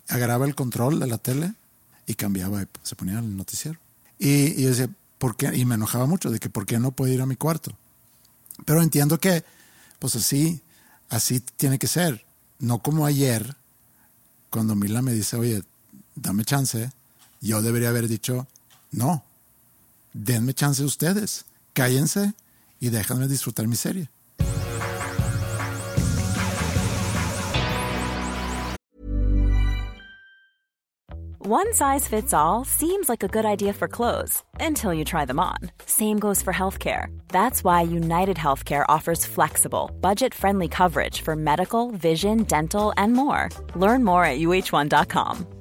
[0.08, 1.54] agarraba el control de la tele
[2.08, 3.78] y cambiaba y se ponía el noticiero.
[4.18, 5.56] Y, y yo decía, ¿por qué?
[5.56, 7.78] Y me enojaba mucho de que por qué no puedo ir a mi cuarto.
[8.66, 9.46] Pero entiendo que,
[10.00, 10.64] pues así,
[11.10, 12.26] así tiene que ser.
[12.58, 13.56] No como ayer,
[14.50, 15.62] cuando Mila me dice, oye,
[16.16, 16.90] dame chance,
[17.42, 18.48] yo debería haber dicho,
[18.92, 19.24] no,
[20.14, 22.34] denme chance ustedes, cállense
[22.80, 24.10] y déjenme disfrutar mi serie.
[31.44, 35.40] One size fits all seems like a good idea for clothes until you try them
[35.40, 35.58] on.
[35.86, 37.08] Same goes for healthcare.
[37.30, 43.50] That's why United Healthcare offers flexible, budget friendly coverage for medical, vision, dental, and more.
[43.76, 45.61] Learn more at uh1.com.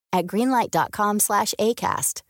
[0.11, 2.21] at greenlight.com slash ACAST.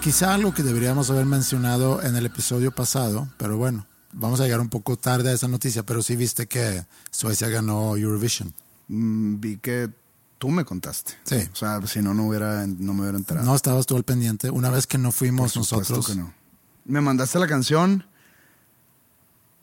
[0.00, 4.60] Quizá algo que deberíamos haber mencionado en el episodio pasado, pero bueno, vamos a llegar
[4.60, 8.54] un poco tarde a esa noticia, pero sí viste que Suecia ganó Eurovision.
[8.86, 9.90] Mm, vi que
[10.38, 11.14] tú me contaste.
[11.24, 11.48] Sí.
[11.52, 13.44] O sea, si no, no, hubiera, no me hubiera enterado.
[13.44, 14.50] No estabas tú al pendiente.
[14.50, 16.06] Una vez que no fuimos Por nosotros.
[16.06, 16.32] que no.
[16.84, 18.06] Me mandaste la canción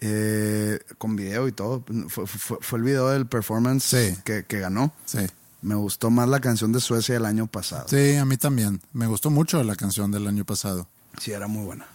[0.08, 1.84] eh, con video y todo.
[2.10, 4.16] Fue, fue- fue el video del performance Sí.
[4.24, 4.94] que, que ganó.
[5.06, 5.20] Sí.
[5.62, 7.88] Me gustó más la canción de Suecia del año pasado.
[7.90, 8.82] Sí, a mí también.
[8.94, 10.88] Me gustó mucho la canción del año pasado.
[11.20, 11.88] Sí, era muy buena.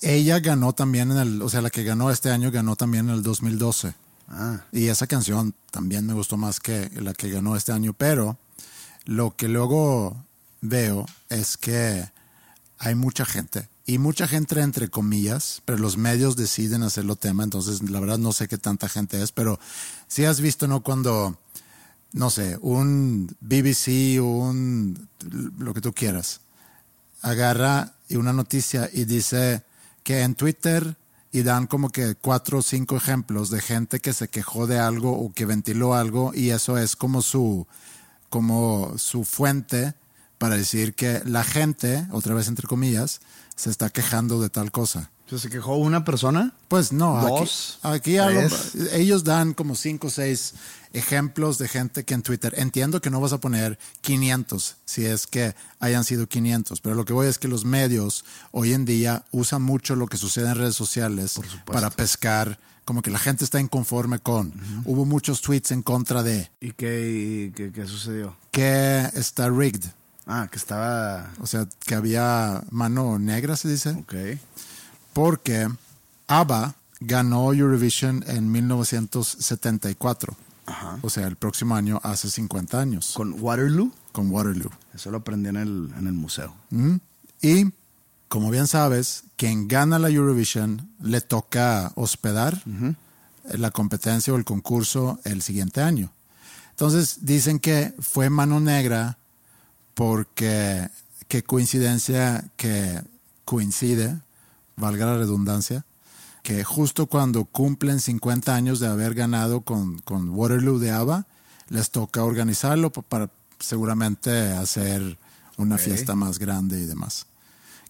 [0.00, 3.14] Ella ganó también en el, o sea, la que ganó este año ganó también en
[3.16, 3.94] el 2012.
[4.28, 8.38] Ah, Y esa canción también me gustó más que la que ganó este año, pero
[9.04, 10.16] lo que luego
[10.62, 12.08] veo es que
[12.78, 17.82] hay mucha gente, y mucha gente entre comillas, pero los medios deciden hacerlo tema, entonces
[17.82, 19.58] la verdad no sé qué tanta gente es, pero
[20.08, 20.82] si has visto, ¿no?
[20.82, 21.38] Cuando,
[22.12, 25.08] no sé, un BBC un,
[25.58, 26.40] lo que tú quieras,
[27.20, 29.64] agarra una noticia y dice
[30.02, 30.96] que en Twitter
[31.32, 35.12] y dan como que cuatro o cinco ejemplos de gente que se quejó de algo
[35.12, 37.66] o que ventiló algo y eso es como su
[38.28, 39.94] como su fuente
[40.38, 43.20] para decir que la gente, otra vez entre comillas,
[43.56, 45.10] se está quejando de tal cosa.
[45.36, 46.52] ¿Se quejó una persona?
[46.68, 48.92] Pues no, aquí- Dos, aquí, a lo- tres.
[48.92, 50.54] ellos dan como cinco o seis
[50.92, 55.26] ejemplos de gente que en Twitter, entiendo que no vas a poner 500 si es
[55.26, 59.24] que hayan sido 500, pero lo que voy es que los medios hoy en día
[59.32, 63.58] usan mucho lo que sucede en redes sociales para pescar, como que la gente está
[63.60, 64.52] inconforme con.
[64.84, 68.36] Hubo muchos tweets en contra de ¿Y qué, qué, qué sucedió?
[68.52, 69.84] que está rigged,
[70.26, 71.30] Ah, que estaba...
[71.40, 73.90] o sea, que había mano negra, se dice.
[73.90, 74.14] Ok.
[75.12, 75.68] porque
[76.26, 80.36] ABBA ganó Eurovision en 1974.
[81.02, 83.92] O sea, el próximo año hace 50 años Con Waterloo.
[84.12, 84.70] con Waterloo.
[84.94, 86.54] Eso lo aprendí en el, en el museo.
[86.70, 86.96] ¿Mm?
[87.42, 87.66] Y
[88.28, 92.62] como bien sabes, quien gana la Eurovision le toca hospedar
[93.44, 96.10] la competencia o el concurso el siguiente año.
[96.70, 99.18] Entonces dicen que fue mano negra
[99.94, 100.88] porque
[101.28, 103.00] qué coincidencia que
[103.44, 104.18] coincide,
[104.76, 105.84] valga la redundancia,
[106.42, 111.26] que justo cuando cumplen 50 años de haber ganado con, con Waterloo de ABBA,
[111.68, 115.18] les toca organizarlo pa- para seguramente hacer
[115.56, 117.26] una fiesta más grande y demás.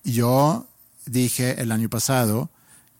[0.05, 0.67] Yo
[1.07, 2.51] dije el año pasado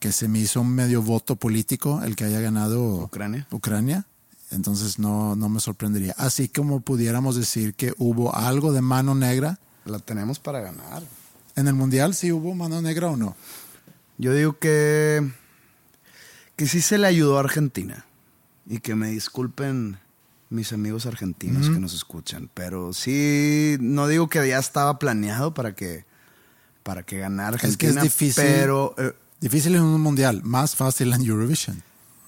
[0.01, 3.47] que se me hizo un medio voto político el que haya ganado Ucrania.
[3.51, 4.07] Ucrania.
[4.51, 6.15] Entonces no, no me sorprendería.
[6.19, 11.03] Así como pudiéramos decir que hubo algo de mano negra La tenemos para ganar.
[11.57, 13.37] en el Mundial, si hubo mano negra o no.
[14.19, 15.29] Yo digo que,
[16.57, 18.05] que sí se le ayudó a Argentina.
[18.67, 19.99] Y que me disculpen
[20.51, 22.49] mis amigos argentinos que nos escuchan.
[22.55, 26.05] Pero sí, no digo que ya estaba planeado para que,
[26.83, 28.03] para que ganara Es que es Argentina.
[28.03, 28.45] difícil.
[28.45, 31.83] Pero eh, Difícil en un Mundial, más fácil en Eurovision.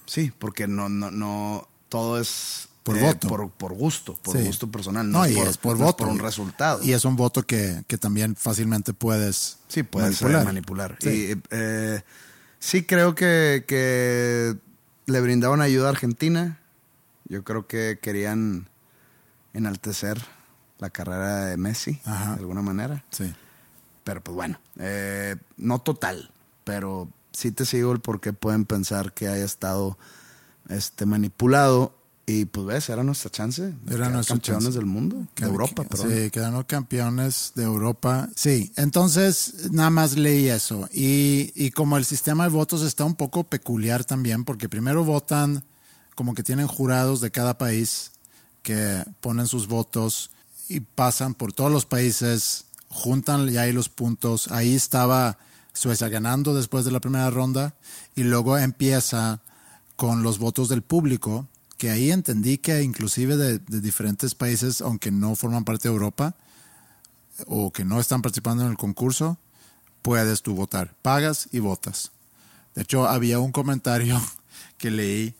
[0.05, 3.27] sí, porque no, no, no, todo es Por eh, voto.
[3.27, 4.45] Por, por gusto, por Sí.
[4.45, 5.09] gusto personal.
[5.11, 5.97] No, No, y es por, es por no voto.
[5.97, 6.81] por un resultado.
[6.83, 10.45] Y es un voto que, que también fácilmente puedes Sí, puedes manipular.
[10.45, 10.97] manipular.
[11.01, 11.33] Sí.
[11.33, 12.01] Y eh,
[12.59, 14.55] sí creo que, que
[15.05, 16.59] le brindaban ayuda a Argentina.
[17.29, 18.69] Yo creo que querían
[19.53, 20.21] enaltecer
[20.79, 22.35] la carrera de Messi Ajá.
[22.35, 23.03] de alguna manera.
[23.11, 23.33] Sí.
[24.05, 26.31] Pero pues bueno, eh, no total,
[26.63, 29.97] pero sí te sigo el por qué pueden pensar que haya estado
[30.69, 31.93] este, manipulado.
[32.29, 33.61] Y pues ves, era nuestra chance.
[33.61, 34.77] de Era nuestra campeones chance.
[34.77, 36.11] del mundo, de Europa, que- perdón.
[36.11, 38.27] Sí, quedaron campeones de Europa.
[38.35, 40.89] Sí, entonces nada más leí eso.
[40.93, 45.63] Y, y como el sistema de votos está un poco peculiar también, porque primero votan
[46.15, 48.11] como que tienen jurados de cada país
[48.61, 50.29] que ponen sus votos
[50.67, 54.49] y pasan por todos los países, juntan ya ahí los puntos.
[54.51, 55.37] Ahí estaba
[55.71, 57.75] Suecia ganando después de la primera ronda
[58.17, 59.41] y luego empieza
[59.97, 65.35] con los votos del público, que ahí entendí que inclusive de, diferentes países, aunque no
[65.35, 66.35] forman parte de Europa
[67.47, 69.37] o que no están participando en el concurso,
[70.03, 70.95] puedes tú votar.
[71.01, 72.11] Pagas y votas.
[72.75, 74.21] De hecho, había un comentario
[74.77, 75.35] que leí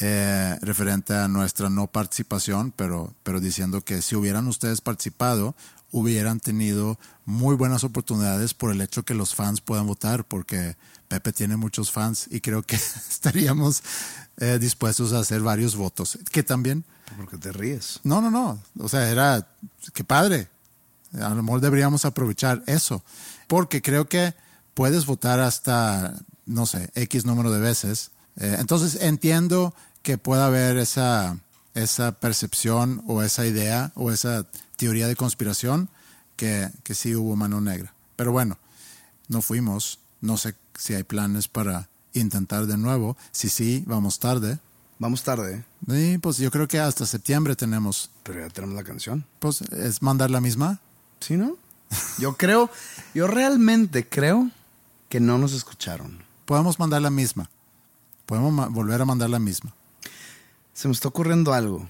[0.00, 5.54] eh, referente a nuestra no participación, pero, pero diciendo que si hubieran ustedes participado,
[5.92, 10.76] hubieran tenido muy buenas oportunidades por el hecho que los fans puedan votar, porque
[11.08, 12.76] Pepe tiene muchos fans y creo que
[13.10, 13.82] estaríamos
[14.38, 16.18] eh, dispuestos a hacer varios votos.
[16.32, 16.84] Que también,
[17.16, 18.00] Porque te ríes.
[18.02, 19.46] no, no, no, o sea, era,
[19.92, 20.48] qué padre.
[21.20, 23.04] A lo mejor deberíamos aprovechar eso,
[23.46, 24.34] porque creo que
[24.72, 26.14] puedes votar hasta,
[26.46, 28.10] no sé, X número de veces.
[28.36, 31.36] Eh, entonces entiendo que pueda haber esa,
[31.74, 34.46] esa percepción o esa idea o esa
[34.82, 35.88] teoría de conspiración
[36.34, 37.94] que, que sí hubo mano negra.
[38.16, 38.58] Pero bueno,
[39.28, 40.00] no fuimos.
[40.20, 43.16] No sé si hay planes para intentar de nuevo.
[43.30, 44.58] Si sí, vamos tarde.
[44.98, 46.14] Vamos tarde, ¿eh?
[46.14, 48.10] Y pues yo creo que hasta septiembre tenemos.
[48.24, 49.24] pero ya tenemos la canción.
[49.38, 50.80] Pues es mandar la misma.
[51.20, 51.56] ¿Sí, no?
[52.18, 52.68] Yo creo,
[53.14, 54.50] yo realmente creo
[55.08, 56.24] que no nos escucharon.
[56.44, 57.48] Podemos mandar la misma.
[58.26, 59.72] Podemos volver a mandar la misma.
[60.74, 61.86] Se me está ocurriendo algo,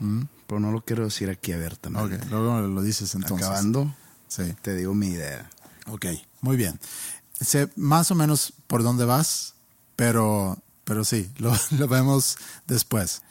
[0.53, 2.17] pero no lo quiero decir aquí abiertamente.
[2.17, 3.47] Ok, luego lo dices entonces.
[3.47, 3.95] Acabando,
[4.29, 4.55] Sí.
[4.61, 5.49] te digo mi idea.
[5.87, 6.05] Ok,
[6.43, 6.79] muy bien.
[7.41, 9.55] Sé más o menos por dónde vas,
[9.97, 12.37] pero, pero sí, lo, lo vemos
[12.67, 13.23] después.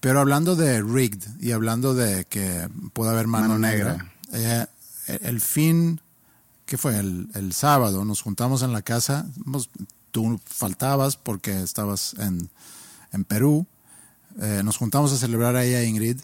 [0.00, 4.68] Pero hablando de rigged y hablando de que puede haber mano, Mano negra, negra.
[5.08, 6.02] eh, el fin,
[6.66, 6.98] ¿qué fue?
[6.98, 9.24] El, el sábado nos juntamos en la casa.
[10.10, 12.50] Tú faltabas porque estabas en,
[13.12, 13.66] en Perú.
[14.38, 16.20] Eh, nos juntamos a celebrar ahí a Ingrid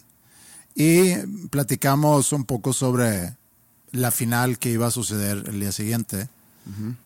[0.75, 1.15] y
[1.49, 3.35] platicamos un poco sobre
[3.91, 6.29] la final que iba a suceder el día siguiente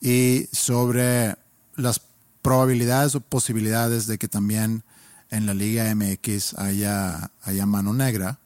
[0.02, 1.36] y sobre
[1.76, 2.02] las
[2.42, 4.84] probabilidades o posibilidades de que también
[5.32, 8.38] en la Liga MX haya, haya mano negra.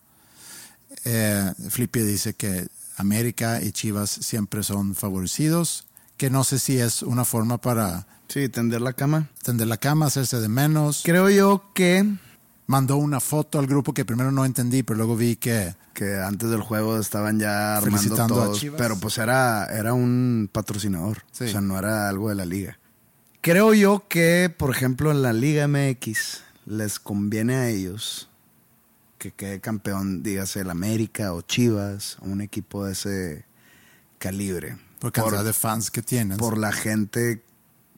[1.05, 5.85] Eh, Flippy dice que América y Chivas siempre son favorecidos,
[6.17, 9.29] que no sé si es una forma para Sí, tender la cama.
[9.43, 11.01] tender la cama, hacerse de menos.
[11.03, 12.05] Creo yo que,
[12.67, 16.49] Mandó una foto al grupo que primero no entendí, pero luego vi que que antes
[16.51, 18.77] del juego estaban ya armando todos, Chivas.
[18.77, 21.45] pero pues era, era un patrocinador, Sí.
[21.45, 22.77] o sea, no era algo de la liga.
[23.41, 28.29] Creo yo que, por ejemplo, en la Liga MX les conviene a ellos
[29.17, 33.45] que quede campeón, dígase el América o Chivas, un equipo de ese
[34.19, 34.77] calibre.
[34.99, 36.37] por cantidad de fans que tienen.
[36.37, 37.43] por la gente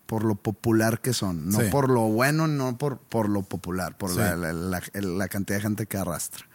[0.09, 1.49] por lo popular que son.
[1.49, 1.67] No Sí.
[1.69, 4.17] por lo bueno, no por, por lo popular, por Sí.
[4.17, 6.45] la, la- la- la cantidad de gente que arrastra.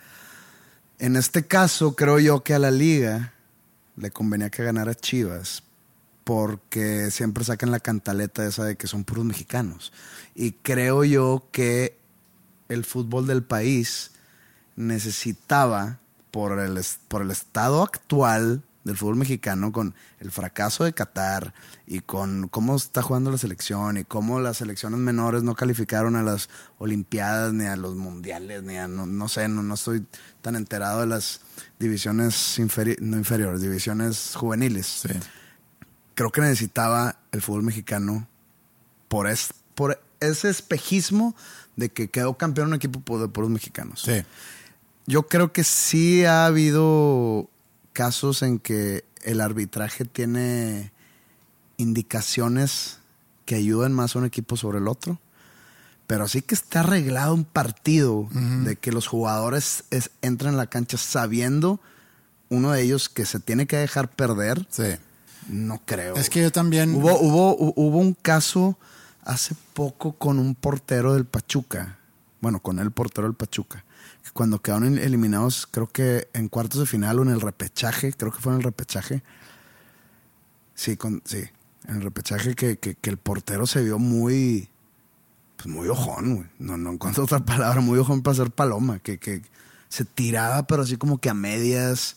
[0.99, 3.33] En este caso, creo yo que a la liga
[3.97, 5.63] le convenía que ganara Chivas
[6.25, 9.93] porque siempre sacan la cantaleta esa de que son puros mexicanos.
[10.35, 11.97] Y creo yo que
[12.69, 14.11] el fútbol del país
[14.75, 15.99] necesitaba,
[16.33, 21.55] por el, por el estado actual del fútbol mexicano, con el fracaso de Qatar
[21.87, 26.23] y con cómo está jugando la selección y cómo las selecciones menores no calificaron a
[26.23, 30.05] las Olimpiadas ni a los mundiales, ni a, no, no sé, no, no estoy
[30.43, 31.41] tan enterado de las
[31.79, 35.09] divisiones inferi- no inferiores, divisiones juveniles Sí.
[36.15, 38.29] creo que necesitaba el fútbol mexicano
[39.09, 41.35] por, es, por ese espejismo
[41.77, 44.03] de que quedó campeón un equipo de puros mexicanos.
[44.03, 44.23] Sí.
[45.07, 47.51] Yo creo que sí ha habido
[47.95, 50.93] casos en que el arbitraje tiene
[51.79, 52.99] indicaciones
[53.45, 55.19] que ayudan más a un equipo sobre el otro.
[56.07, 58.29] Pero sí que está arreglado un partido
[58.65, 61.81] de que los jugadores es- entran en la cancha sabiendo
[62.51, 64.67] uno de ellos que se tiene que dejar perder.
[64.71, 64.97] Sí.
[65.49, 66.15] No creo.
[66.17, 66.95] Es que yo también.
[66.95, 68.79] Hubo, hubo, hu- hubo un caso
[69.25, 71.99] hace poco con un portero del Pachuca.
[72.41, 73.85] Bueno, con el portero del Pachuca.
[74.33, 78.33] Cuando quedaron el- eliminados, creo que en cuartos de final o en el repechaje, creo
[78.33, 79.23] que fue en el repechaje.
[80.75, 81.45] Sí, sí.
[81.87, 84.69] En el repechaje que, que- que el portero se vio muy.
[85.57, 86.49] Pues muy ojón, güey.
[86.59, 88.99] No, no encuentro otra palabra, muy ojón para ser paloma.
[88.99, 89.43] Que, que
[89.89, 92.17] se tiraba, pero así como que a medias.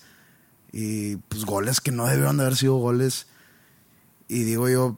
[0.72, 3.28] Y pues goles que no debieron de haber sido goles.
[4.28, 4.98] Y digo yo,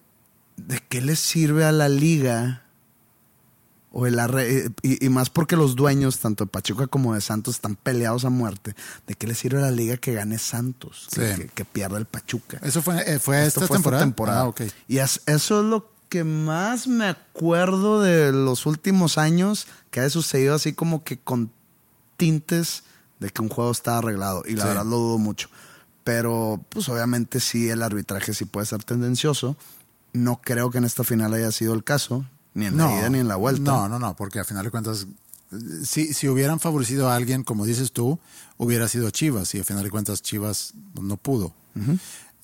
[0.58, 2.64] ¿de qué le sirve a la liga?
[3.92, 7.56] O el arre- y, y más porque los dueños, tanto de Pachuca como de Santos,
[7.56, 8.76] están peleados a muerte.
[9.08, 11.08] ¿De qué le sirve a la liga que gane Santos?
[11.14, 11.42] Que, Sí.
[11.42, 12.60] que- que pierda el Pachuca.
[12.62, 14.44] Eso fue, eh, fue Esto esta fue temporada.
[14.46, 14.64] Ah.
[14.88, 20.10] Y es- eso es lo que más me acuerdo de los últimos años que ha
[20.12, 21.52] sucedido así como que con
[22.18, 22.84] tintes
[23.20, 24.44] de que un juego está arreglado.
[24.48, 24.68] Y la Sí.
[24.70, 25.50] verdad lo dudo mucho.
[26.04, 29.58] Pero pues obviamente sí el arbitraje sí puede ser tendencioso.
[30.14, 32.26] No creo que en esta final haya sido el caso.
[32.54, 33.72] Ni en la ida ni en la vuelta.
[33.72, 35.08] No, no, no, porque a final de cuentas,
[35.84, 38.20] si, si hubieran favorecido a alguien, como dices tú,
[38.58, 41.54] hubiera sido Chivas, y a final de cuentas Chivas no pudo.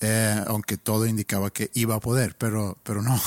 [0.00, 3.20] Eh, aunque todo indicaba que iba a poder, pero, pero no.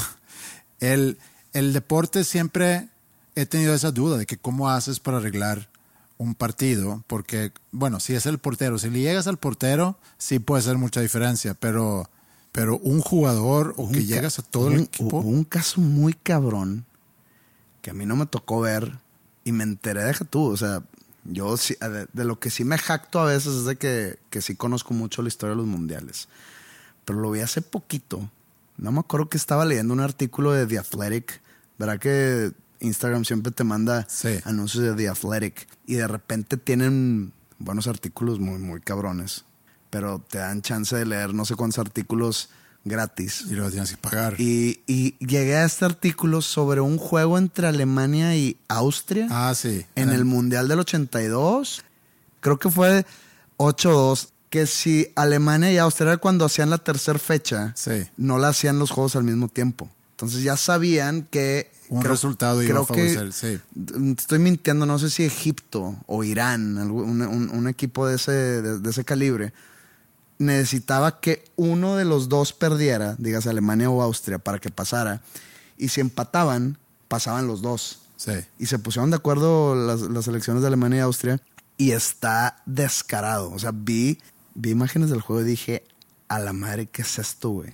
[0.79, 1.17] El,
[1.53, 2.89] el deporte siempre
[3.35, 5.69] he tenido esa duda de que cómo haces para arreglar
[6.17, 10.61] un partido, porque, bueno, si es el portero, si le llegas al portero, sí puede
[10.61, 12.09] ser mucha diferencia, pero,
[12.51, 15.17] pero un jugador o que Un llegas a todo un- el equipo.
[15.19, 16.85] Hubo un caso muy cabrón
[17.81, 18.97] que a mí no me tocó ver
[19.43, 20.83] y me enteré, deja tú, o sea,
[21.25, 24.55] yo de, de lo que sí me jacto a veces es de que, que sí
[24.55, 26.27] conozco mucho la historia de los mundiales.
[27.05, 28.29] Pero lo vi hace poquito.
[28.77, 31.41] No me acuerdo que estaba leyendo un artículo de The Athletic.
[31.77, 34.39] ¿Verdad que Instagram siempre te manda Sí.
[34.43, 35.67] anuncios de The Athletic?
[35.85, 39.45] Y de repente tienen buenos artículos muy, muy cabrones.
[39.89, 42.49] Pero te dan chance de leer no sé cuántos artículos
[42.85, 43.45] gratis.
[43.49, 44.35] y lo tienes que pagar.
[44.39, 49.85] Y, y llegué a este artículo sobre un juego entre Alemania y Austria ah, sí.
[49.95, 51.83] en el Mundial del 82.
[52.39, 53.05] Creo que fue
[53.57, 54.29] 8-2.
[54.49, 58.07] Que si Alemania y Austria era cuando hacían la tercera fecha, Sí.
[58.17, 59.87] no la hacían los juegos al mismo tiempo.
[60.11, 61.71] Entonces ya sabían que...
[61.89, 63.59] Un resultado iba a favorecer, sí.
[64.17, 68.79] Estoy mintiendo, no sé si Egipto o Irán, un, un- un equipo de ese, de,
[68.79, 69.53] de ese calibre,
[70.39, 75.21] necesitaba que uno de los dos perdiera, digas Alemania o Austria, para que pasara.
[75.77, 76.77] Y si empataban,
[77.07, 77.99] pasaban los dos.
[78.17, 78.31] Sí.
[78.57, 81.41] Y se pusieron de acuerdo las, las elecciones de Alemania y Austria.
[81.77, 83.51] Y está descarado.
[83.51, 84.19] O sea, vi,
[84.55, 85.83] vi imágenes del juego y dije,
[86.27, 87.71] a la madre, ¿qué es esto, güey?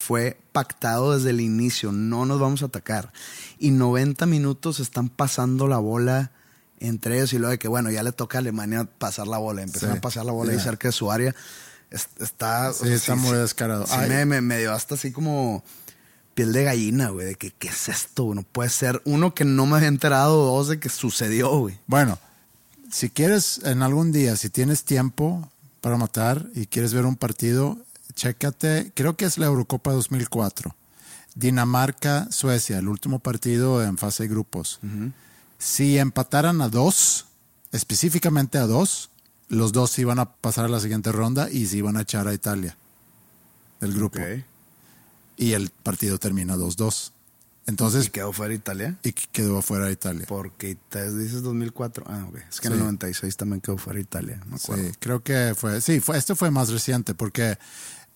[0.00, 3.12] Fue pactado desde el inicio, no nos vamos a atacar.
[3.58, 6.32] Y 90 minutos están pasando la bola
[6.80, 9.62] entre ellos y luego de que, bueno, ya le toca a Alemania pasar la bola.
[9.62, 9.98] Empiezan Sí.
[9.98, 11.34] a pasar la bola cerca de su área.
[11.92, 13.86] Es- Está, Sí, está muy descarado.
[13.86, 14.08] sí Ay.
[14.08, 15.62] me, me, me dio hasta así como
[16.34, 18.34] piel de gallina, güey, de que, ¿qué es esto?
[18.34, 19.02] No puede ser.
[19.04, 21.78] Uno, que no me había enterado, dos, de que sucedió, güey.
[21.86, 22.18] Bueno,
[22.90, 25.48] si quieres en algún día, si tienes tiempo
[25.82, 27.78] para matar y quieres ver un partido,
[28.14, 30.74] chécate, creo que es la Eurocopa 2004.
[31.34, 34.80] Dinamarca-Suecia, el último partido en fase de grupos.
[35.58, 37.26] Si empataran a dos,
[37.72, 39.10] específicamente a dos,
[39.52, 42.32] los dos iban a pasar a la siguiente ronda y se iban a echar a
[42.32, 42.74] Italia
[43.80, 44.18] del grupo.
[45.36, 47.10] Y el partido termina 2-2.
[47.66, 48.96] Entonces, ¿Y quedó fuera Italia?
[49.02, 50.24] y quedó afuera Italia.
[50.26, 52.04] Porque te dices 2004.
[52.08, 52.36] Ah, ok.
[52.50, 54.84] Es que en el 96 también quedó fuera Italia, me acuerdo.
[54.84, 57.58] Sí, creo que fue, sí, fue, este fue más reciente porque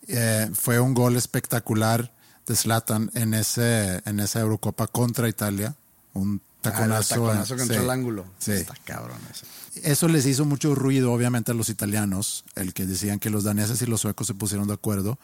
[0.08, 2.12] eh, fue un gol espectacular
[2.46, 5.74] de Zlatan en, ese, en esa Eurocopa contra Italia.
[6.14, 7.14] Un taconazo.
[7.14, 7.82] Ah, el taconazo contra sí.
[7.82, 8.24] el ángulo.
[8.38, 8.52] Sí.
[8.52, 9.44] Está cabrón eso.
[9.82, 13.80] Eso les hizo mucho ruido, obviamente, a los italianos, el que decían que los daneses
[13.82, 15.18] y los suecos se pusieron de acuerdo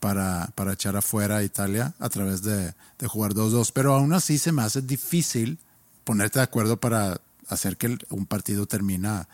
[0.00, 3.70] para, para echar afuera a Italia a través de, de jugar 2-2.
[3.72, 5.58] Pero aún así se me hace difícil
[6.04, 9.28] ponerte de acuerdo para hacer que un partido termina.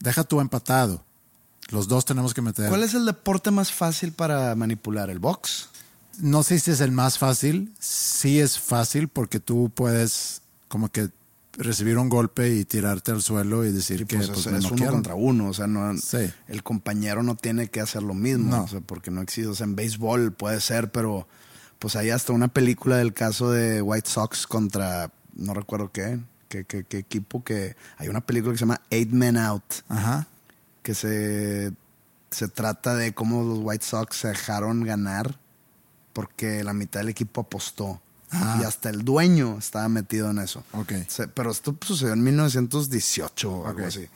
[0.00, 1.04] Deja tú empatado.
[1.68, 2.68] Los dos tenemos que meter.
[2.68, 5.10] ¿Cuál es el deporte más fácil para manipular?
[5.10, 5.68] ¿El box?
[6.18, 7.74] No sé si es el más fácil.
[7.78, 11.10] Sí es fácil porque tú puedes como que
[11.58, 14.70] recibir un golpe y tirarte al suelo y decir que Pues pues, es, me es
[14.70, 16.30] uno contra uno, o sea, no, Sí.
[16.46, 18.62] el compañero no tiene que hacer lo mismo, No.
[18.64, 21.26] o sea, porque no existe, o sea, en béisbol puede ser, pero
[21.80, 26.64] pues hay hasta una película del caso de White Sox contra, no recuerdo qué, qué,
[26.64, 30.26] qué- qué equipo, que hay una película que se llama Eight Men Out, Ajá.
[30.82, 31.72] que se,
[32.30, 35.38] se trata de cómo los White Sox se dejaron ganar
[36.12, 38.00] porque la mitad del equipo apostó.
[38.30, 38.58] Ah.
[38.60, 40.62] Y hasta el dueño estaba metido en eso.
[40.72, 40.92] Ok.
[41.08, 44.06] Se- pero esto sucedió en 1918 o algo así.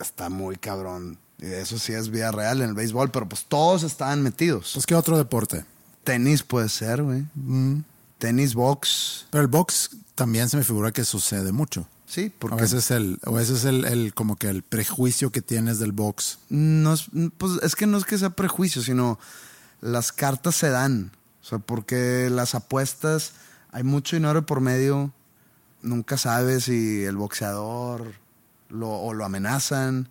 [0.00, 1.18] Está muy cabrón.
[1.38, 4.70] Y eso sí es vida real en el béisbol, pero pues todos estaban metidos.
[4.74, 5.64] Pues qué otro deporte.
[6.04, 7.24] Tenis puede ser, güey.
[7.34, 7.80] Mm.
[8.18, 9.26] Tenis, box.
[9.30, 11.86] Pero el box también se me figura que sucede mucho.
[12.06, 15.92] Sí, porque veces el, a veces el, el como que el prejuicio que tienes del
[15.92, 16.38] box.
[16.48, 19.18] no es, pues es que no es que sea prejuicio, sino
[19.80, 21.10] las cartas se dan.
[21.46, 23.34] O sea, porque las apuestas,
[23.70, 25.12] hay mucho dinero por medio.
[25.80, 28.14] Nunca sabes si el boxeador
[28.68, 30.08] lo, o lo amenazan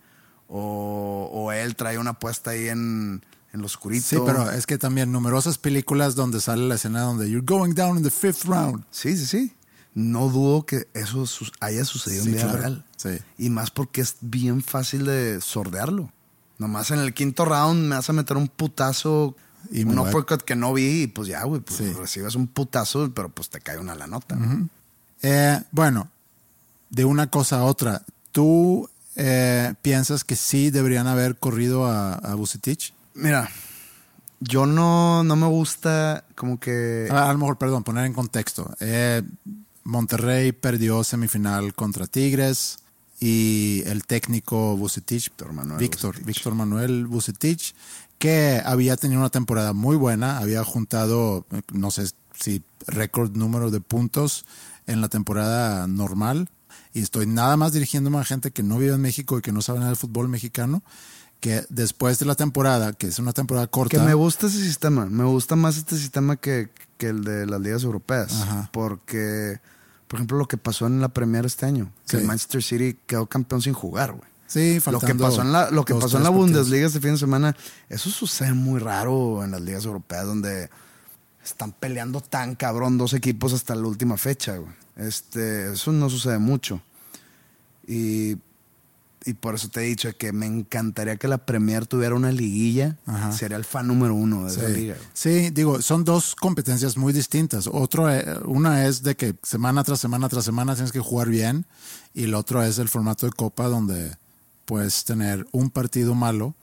[0.48, 3.22] o, o él trae una apuesta ahí en,
[3.52, 4.06] en lo oscurito.
[4.08, 7.98] Sí, pero es que también numerosas películas donde sale la escena donde you're going down
[7.98, 8.86] in the fifth round.
[8.90, 9.54] Sí, sí, sí.
[9.94, 11.26] No dudo que eso
[11.60, 12.60] haya sucedido Sí, en vida claro.
[12.60, 12.86] real.
[12.96, 13.10] Sí.
[13.38, 16.14] Y más porque es bien fácil de sordearlo.
[16.60, 19.36] Nomás en el quinto round me vas a meter un putazo,
[19.72, 21.92] Y un uppercut que no vi y pues ya, güey, pues Sí.
[21.94, 24.38] recibes un putazo, pero pues te cae una la nota.
[25.22, 26.10] Eh, bueno,
[26.90, 32.36] de una cosa a otra, ¿tú eh, piensas que sí deberían haber corrido a, a?
[33.14, 33.50] Mira,
[34.40, 37.08] yo no, no me gusta como que...
[37.10, 38.76] A, a lo mejor, perdón, poner en contexto.
[38.80, 39.22] Eh,
[39.84, 42.80] Monterrey perdió semifinal contra Tigres
[43.26, 46.28] y el técnico Vucetich, Víctor Manuel Víctor, Vucetich.
[46.28, 47.74] Víctor Manuel Vucetich,
[48.20, 53.72] que había tenido una temporada muy buena, había juntado, eh, no sé si récord número
[53.72, 54.46] de puntos
[54.86, 56.50] en la temporada normal.
[56.94, 59.64] Y estoy nada más dirigiéndome a gente que no vive en México y que no
[59.64, 60.84] sabe nada del fútbol mexicano,
[61.40, 65.08] que después de la temporada, que es una temporada corta, Que me gusta ese sistema.
[65.08, 66.70] Me gusta más este sistema que,
[67.00, 68.40] que el de las ligas europeas.
[68.40, 68.70] Ajá.
[68.72, 69.60] Porque,
[70.08, 71.92] por ejemplo, lo que pasó en la Premier este año.
[72.06, 72.18] Que Sí.
[72.18, 74.24] el Manchester City quedó campeón sin jugar, güey.
[74.48, 76.30] sí, Lo que pasó en la, lo que dos, pasó en la.
[76.30, 77.56] Bundesliga este fin de semana,
[77.90, 80.70] eso sucede muy raro en las ligas europeas donde
[81.44, 84.72] están peleando tan cabrón dos equipos hasta la última fecha, güey.
[84.96, 86.82] Este, eso no sucede mucho.
[87.88, 88.38] Y,
[89.26, 92.96] y por eso te he dicho que me encantaría que la Premier tuviera una liguilla.
[93.08, 93.32] Ajá.
[93.32, 94.74] Sería el fan número uno de esa Sí.
[94.74, 94.96] liga.
[94.96, 95.08] güey.
[95.14, 97.68] Sí, digo, son dos competencias muy distintas.
[97.72, 101.66] Otro, eh, una es de que semana tras semana tras semana tienes que jugar bien
[102.14, 104.16] y el otro es el formato de copa donde
[104.66, 106.54] puedes tener un partido malo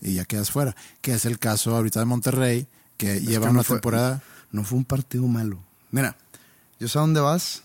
[0.00, 2.66] y ya quedas fuera, que es el caso ahorita de Monterrey,
[2.96, 4.22] que Es lleva que una no fue- temporada.
[4.50, 5.58] No fue un partido malo.
[5.90, 6.16] Mira,
[6.80, 7.62] yo sé a dónde vas.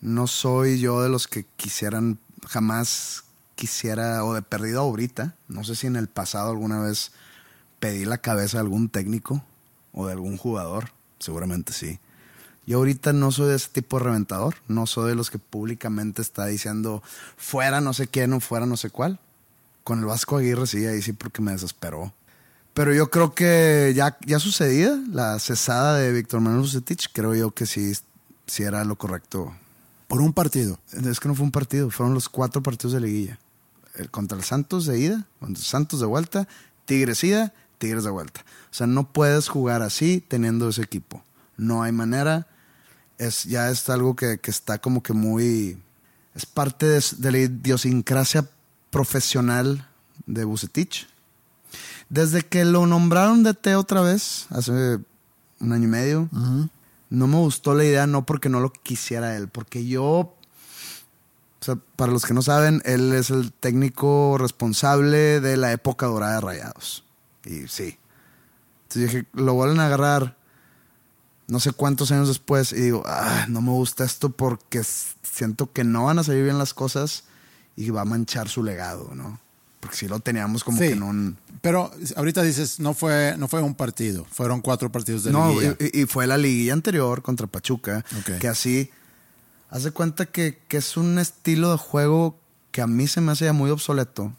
[0.00, 3.24] No soy yo de los que quisieran, jamás
[3.60, 5.34] quisiera, o de perdido ahorita.
[5.46, 7.12] No sé si en el pasado alguna vez
[7.78, 9.44] pedí la cabeza de algún técnico
[9.92, 10.92] o de algún jugador.
[11.18, 11.98] Seguramente sí.
[12.66, 14.54] Yo ahorita no soy de ese tipo de reventador.
[14.66, 17.02] No soy de los que públicamente está diciendo
[17.36, 19.20] fuera no sé quién o fuera no sé cuál.
[19.84, 22.14] Con el Vasco Aguirre sí, ahí sí porque me desesperó.
[22.72, 27.50] Pero yo creo que ya, ya sucedía la cesada de Víctor Manuel Vucetich, creo yo
[27.50, 27.92] que sí,
[28.46, 29.52] sí era lo correcto.
[30.08, 30.78] Por un partido.
[30.92, 33.38] Es que no fue un partido, fueron los cuatro partidos de liguilla.
[33.94, 36.48] El contra el Santos de ida, contra el Santos de vuelta,
[36.84, 38.44] Tigres ida, Tigres de vuelta.
[38.70, 41.24] O sea, no puedes jugar así teniendo ese equipo.
[41.56, 42.46] No hay manera.
[43.18, 45.82] Es, ya es algo que, que está como que muy...
[46.34, 48.48] Es parte de, de la idiosincrasia
[48.90, 49.88] profesional
[50.26, 51.08] de Bucetich.
[52.08, 54.98] Desde que lo nombraron de T otra vez, hace
[55.60, 56.28] un año y medio,
[57.10, 60.34] no me gustó la idea, no porque no lo quisiera él, porque yo,
[61.60, 66.06] o sea, para los que no saben, él es el técnico responsable de la época
[66.06, 67.04] dorada de Rayados.
[67.44, 67.98] Y sí.
[68.84, 70.36] Entonces dije, lo vuelven a agarrar
[71.48, 75.82] no sé cuántos años después y digo, ah, no me gusta esto porque siento que
[75.84, 77.24] no van a salir bien las cosas
[77.76, 79.40] y va a manchar su legado, ¿no?
[79.80, 80.88] Porque si lo teníamos como Sí.
[80.88, 81.36] que en un...
[81.60, 85.76] Pero ahorita dices, no fue, no fue un partido, fueron cuatro partidos de No, liguilla.
[85.80, 88.38] y, y fue la liguilla anterior contra Pachuca, Ok.
[88.38, 88.90] que así,
[89.70, 92.38] haz de cuenta que, que es un estilo de juego
[92.72, 94.32] que a mí se me hace ya muy obsoleto,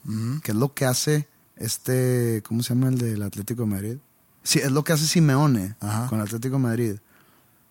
[0.43, 3.97] que es lo que hace este, ¿cómo se llama el del Atlético de Madrid?
[4.43, 6.07] Sí, es lo que hace Simeone Ajá.
[6.07, 6.95] con el Atlético de Madrid.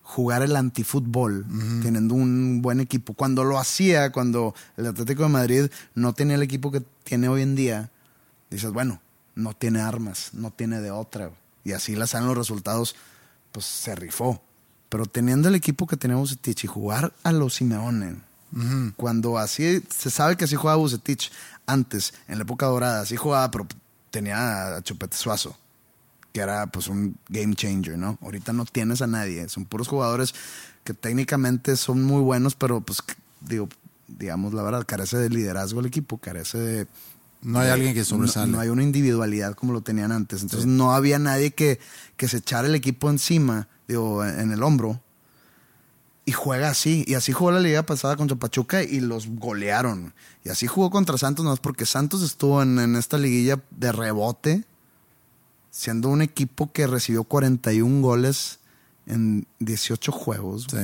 [0.03, 1.45] Jugar el antifútbol,
[1.81, 3.13] teniendo un buen equipo.
[3.13, 7.43] Cuando lo hacía, cuando el Atlético de Madrid no tenía el equipo que tiene hoy
[7.43, 7.91] en día,
[8.49, 9.01] dices, bueno,
[9.35, 11.31] no tiene armas, no tiene de otra.
[11.63, 12.95] Y así le salen los resultados,
[13.51, 14.41] pues se rifó.
[14.91, 18.17] Pero teniendo el equipo que tenía Bucetich y jugar a los Simeone,
[18.97, 21.31] cuando así, se sabe que así jugaba Bucetich
[21.65, 23.65] antes, en la época dorada, así jugaba, pero
[24.09, 25.55] tenía a Chupete Suazo,
[26.33, 28.17] que era pues un game changer, ¿no?
[28.21, 30.35] Ahorita no tienes a nadie, son puros jugadores
[30.83, 32.99] que técnicamente son muy buenos, pero pues,
[33.39, 33.69] digo,
[34.09, 36.87] digamos la verdad, carece de liderazgo el equipo, carece de...
[37.41, 38.51] No hay de- alguien que sobresale.
[38.51, 40.41] No, no hay una individualidad como lo tenían antes.
[40.41, 41.79] Entonces no había nadie que,
[42.17, 45.01] que se echara el equipo encima, digo, en el hombro.
[46.25, 47.03] Y juega así.
[47.07, 50.13] Y así jugó la liga pasada contra Pachuca y los golearon.
[50.43, 53.91] Y así jugó contra Santos, no es porque Santos estuvo en, en esta liguilla de
[53.91, 54.63] rebote,
[55.71, 58.59] siendo un equipo que recibió 41 goles
[59.07, 60.67] en 18 juegos.
[60.69, 60.77] Sí.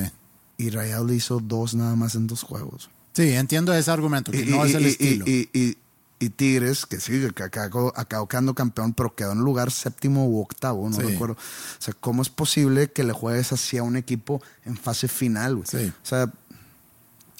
[0.56, 2.90] Y Rayados le hizo dos nada más en dos juegos.
[3.12, 5.24] Sí, entiendo ese argumento, que Y, no y- es el y- estilo.
[5.26, 5.78] y-
[6.18, 10.40] y- Tigres, que sí, que acabó, acabó quedando campeón, pero quedó en lugar séptimo u
[10.40, 11.02] octavo, no Sí.
[11.02, 11.34] recuerdo.
[11.34, 15.56] O sea, ¿cómo es posible que le juegues así a un equipo en fase final?
[15.56, 15.66] güey?
[15.68, 15.92] Sí.
[16.02, 16.30] O sea,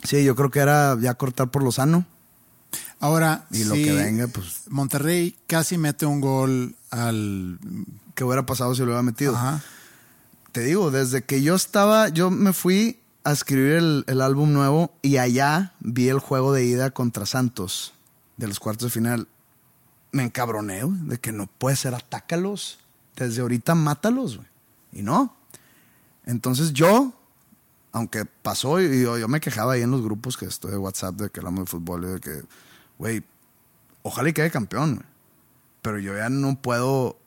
[0.04, 2.06] sí, yo creo que era ya cortar por lo sano.
[3.00, 7.58] Ahora, Y lo si que venga, pues- Monterrey casi mete un gol al...
[8.14, 9.36] ¿Qué hubiera pasado si lo hubiera metido?
[9.36, 9.62] Ajá.
[10.52, 14.92] Te digo, desde que yo estaba, yo me fui a escribir el, el álbum nuevo
[15.02, 17.92] y allá vi el juego de ida contra Santos
[18.38, 19.28] de los cuartos de final.
[20.10, 22.78] Me encabroné, güey, de que no puede ser, atácalos.
[23.14, 24.48] Desde ahorita mátalos, güey.
[24.92, 25.36] Y no.
[26.24, 27.12] Entonces yo,
[27.92, 31.16] aunque pasó y yo, yo me quejaba ahí en los grupos que estoy de WhatsApp
[31.16, 32.42] de que hablamos de fútbol y de que,
[32.96, 33.22] güey,
[34.02, 35.06] ojalá y quede campeón, güey.
[35.82, 37.18] Pero yo ya no puedo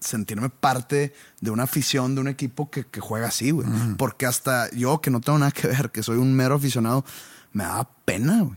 [0.00, 3.68] sentirme parte de una afición de un equipo que, que juega así, güey.
[3.98, 7.04] Porque hasta yo, que no tengo nada que ver, que soy un mero aficionado,
[7.52, 8.56] me da pena, güey.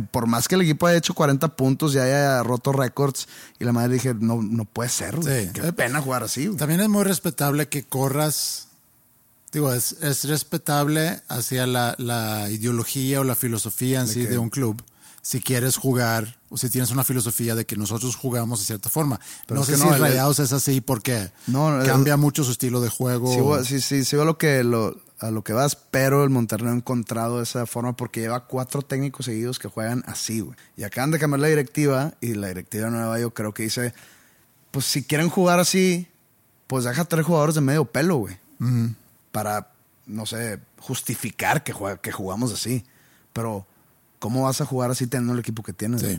[0.00, 3.28] Por más que el equipo haya hecho 40 puntos y haya roto récords,
[3.58, 5.14] y la madre dije, no, no puede ser.
[5.22, 5.50] Sí.
[5.52, 6.56] Qué pena jugar así, güey.
[6.58, 8.68] También es muy respetable que corras,
[9.52, 14.38] digo, es, es respetable hacia la, la ideología o la filosofía en ¿De sí de
[14.38, 14.82] un club.
[15.22, 19.18] Si quieres jugar o si tienes una filosofía de que nosotros jugamos de cierta forma.
[19.48, 22.44] Pero no sé que si no, el- Rayados es así porque No, el- cambia mucho
[22.44, 23.58] su estilo de juego.
[23.64, 26.72] Sí, sí, sí, sí, lo que, lo, a lo que vas, pero el Monterrey no
[26.72, 30.56] ha encontrado esa forma porque lleva cuatro técnicos seguidos que juegan así, güey.
[30.76, 33.94] Y acaban de cambiar la directiva y la directiva nueva yo creo que dice,
[34.70, 36.06] pues si quieren jugar así,
[36.66, 38.36] pues deja tres jugadores de medio pelo, güey.
[39.32, 39.70] Para,
[40.06, 42.84] no sé, justificar que, juega- que jugamos así.
[43.32, 43.66] Pero,
[44.18, 46.00] ¿cómo vas a jugar así teniendo el equipo que tienes?
[46.00, 46.06] Sí.
[46.06, 46.16] güey?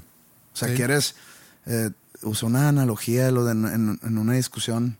[0.53, 0.75] O sea, Sí.
[0.75, 1.15] quieres,
[1.67, 1.91] eh,
[2.23, 4.97] usó una analogía de lo de en, en una discusión.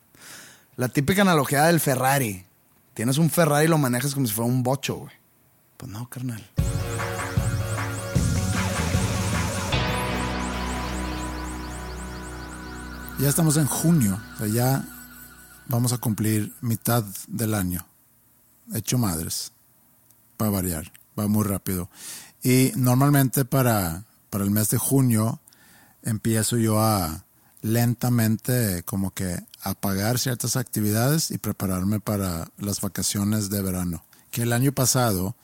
[0.76, 2.44] La típica analogía del Ferrari.
[2.98, 5.14] Tienes un Ferrari y lo manejas como si fuera un bocho, güey.
[5.78, 6.44] Pues no, carnal.
[13.20, 14.86] Ya estamos en junio, o sea, ya
[15.68, 17.86] vamos a cumplir mitad del año.
[18.74, 19.52] Hecho madres,
[20.36, 21.92] para variar, va muy rápido.
[22.42, 25.40] Y normalmente para, para el mes de junio
[26.02, 27.26] empiezo yo a
[27.62, 29.38] lentamente como que
[29.70, 34.04] apagar ciertas actividades y prepararme para las vacaciones de verano.
[34.32, 35.36] Que el año pasado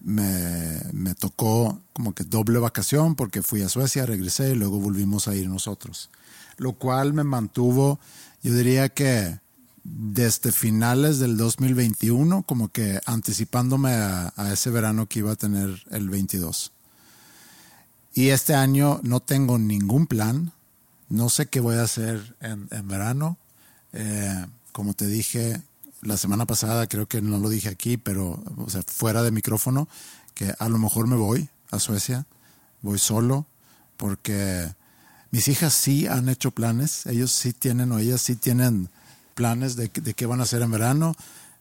[0.00, 5.28] me, me tocó como que doble vacación porque fui a Suecia, regresé y luego volvimos
[5.28, 6.10] a ir nosotros.
[6.56, 7.98] Lo cual me mantuvo,
[8.42, 9.40] yo diría que
[9.84, 16.08] desde finales del 2021, como que anticipándome a, ese verano que iba a tener el
[16.08, 16.72] 22.
[18.14, 20.52] Y este año no tengo ningún plan,
[21.08, 23.38] no sé qué voy a hacer en verano.
[23.92, 25.60] Eh, como te dije
[26.02, 29.88] la semana pasada, creo que no lo dije aquí, pero o sea, fuera de micrófono,
[30.34, 32.26] que a lo mejor me voy a Suecia,
[32.80, 33.46] voy solo,
[33.96, 34.68] porque
[35.30, 38.88] mis hijas sí han hecho planes, ellos sí tienen o ellas sí tienen
[39.34, 41.14] planes de, de qué van a hacer en verano,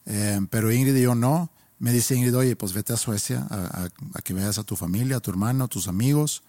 [0.06, 1.50] eh, pero Ingrid y yo no.
[1.80, 3.56] Me dice Ingrid, oye, pues vete a Suecia a,
[3.86, 6.44] a- a que veas a tu familia, a tu hermano, a tus amigos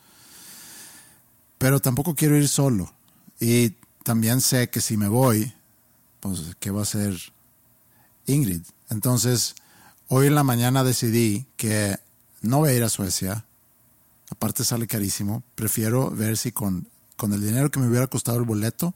[1.58, 2.92] pero tampoco quiero ir solo.
[3.40, 3.70] Y
[4.02, 5.52] también sé que si me voy,
[6.22, 7.18] pues, ¿qué va a hacer
[8.26, 8.62] Ingrid?
[8.90, 9.56] Entonces,
[10.06, 11.98] hoy en la mañana decidí que
[12.42, 13.44] no voy a ir a Suecia,
[14.30, 18.44] aparte sale carísimo, prefiero ver si con, con el dinero que me hubiera costado el
[18.44, 18.94] boleto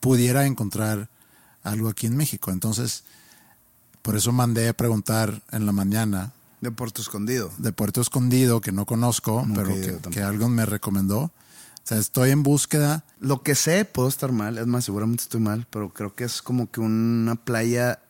[0.00, 1.10] pudiera encontrar
[1.62, 2.50] algo aquí en México.
[2.50, 3.04] Entonces,
[4.00, 6.32] por eso mandé a preguntar en la mañana
[6.62, 7.52] De Puerto Escondido.
[7.58, 9.74] de Puerto Escondido, que no conozco, pero
[10.10, 11.30] que alguien me recomendó.
[11.86, 13.04] O sea, estoy en búsqueda.
[13.20, 16.42] Lo que sé, puedo estar mal, es más, seguramente estoy mal, pero creo que es
[16.42, 18.00] como que una playa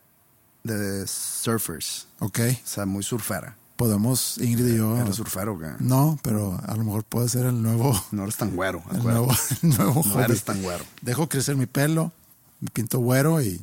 [0.64, 2.06] de surfers.
[2.18, 3.54] Ok, O sea, muy surfera.
[3.76, 4.96] podemos, Ingrid y yo.
[4.96, 5.58] ¿Eres surfero?
[5.80, 9.30] No, pero a lo mejor puede ser el nuevo, No eres tan güero, el nuevo,
[9.62, 10.22] el nuevo No hobby.
[10.24, 10.84] eres tan güero.
[11.02, 12.12] Dejo crecer mi pelo,
[12.60, 13.60] me pinto güero y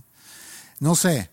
[0.80, 1.32] no sé.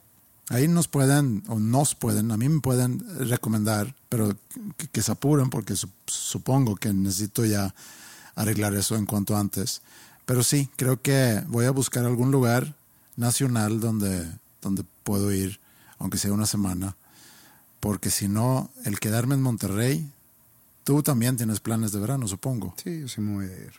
[0.49, 4.35] Ahí nos pueden, o nos pueden, a mí me pueden recomendar, pero
[4.78, 7.72] que, que se apuren porque su- supongo que necesito ya
[8.41, 9.82] arreglar eso en cuanto antes.
[10.24, 12.74] Pero sí, creo que voy a buscar algún lugar
[13.16, 14.30] nacional donde,
[14.62, 15.61] donde puedo ir,
[15.99, 16.97] aunque sea una semana,
[17.80, 20.11] porque si no, el quedarme en Monterrey,
[20.84, 22.74] tú también tienes planes de verano, supongo.
[22.82, 23.72] Sí, yo sí me voy a ir.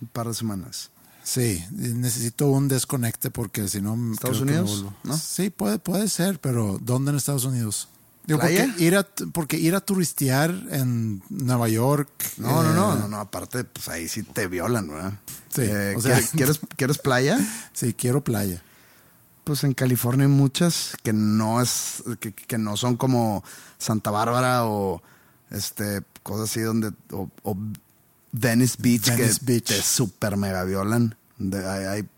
[0.00, 0.90] Un par de semanas.
[1.22, 4.12] Sí, necesito un desconecte porque si no...
[4.12, 4.86] ¿Estados Unidos?
[5.20, 7.88] Sí, puede, puede ser, pero ¿dónde en Estados Unidos?
[8.28, 12.08] Digo, porque ir, a, porque ir a turistear en Nueva York...
[12.36, 15.14] No, no, no, eh, no, no, aparte, pues ahí sí te violan, ¿verdad?
[15.48, 17.38] Sí, Eh, o sea- ¿quieres, ¿quieres, quieres playa?
[17.72, 18.62] Sí, quiero playa.
[19.44, 23.42] Pues en California hay muchas que no es, que, que no son como
[23.78, 25.02] Santa Bárbara o
[25.50, 27.56] este, cosas así donde, o, o
[28.32, 29.64] Venice Beach, Venice que Beach.
[29.64, 31.16] te super mega violan.
[31.38, 32.08] De- hay, hay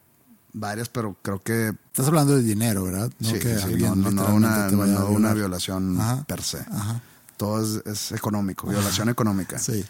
[0.53, 3.11] varias, pero creo que Estás hablando de dinero, ¿verdad?
[3.21, 6.59] sí, que sí, alguien no, no, no una, no una violación Ajá, per se.
[6.59, 7.01] Ajá,
[7.37, 9.59] Todo es, es económico, violación económica.
[9.59, 9.85] sí.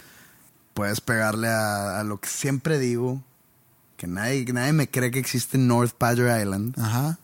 [0.75, 3.21] Puedes pegarle a, a lo que siempre digo,
[3.97, 6.79] que nadie, nadie me cree que existe North Padre Island.
[6.79, 7.19] Ajá,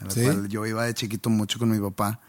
[0.00, 0.22] a la Sí.
[0.24, 2.20] cual yo iba de chiquito mucho con mi papá,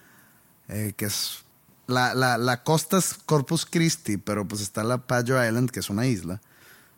[0.69, 1.39] eh, que es...
[1.87, 5.89] La, la, la costa es Corpus Christi, pero pues está la Padre Island, que es
[5.89, 6.39] una isla,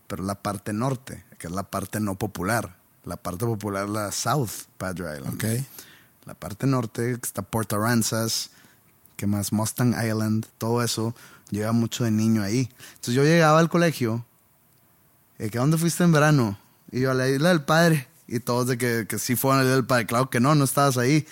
[0.08, 2.78] pero la parte norte, que es la parte no popular.
[3.06, 5.36] La parte popular la South Padre Island.
[5.36, 5.66] ok.
[6.26, 8.50] La parte norte que está Port Aransas,
[9.16, 11.16] que más Mustang Island, todo eso.
[11.52, 12.70] Iba mucho de niño ahí.
[12.96, 14.26] Entonces yo llegaba al colegio,
[15.38, 16.58] eh, que ¿a dónde fuiste en verano?
[16.92, 18.08] Y yo a la isla del padre.
[18.28, 20.08] Y todos de que, que sí fueron a la isla del padre.
[20.08, 21.28] Claro que no, no estabas ahí.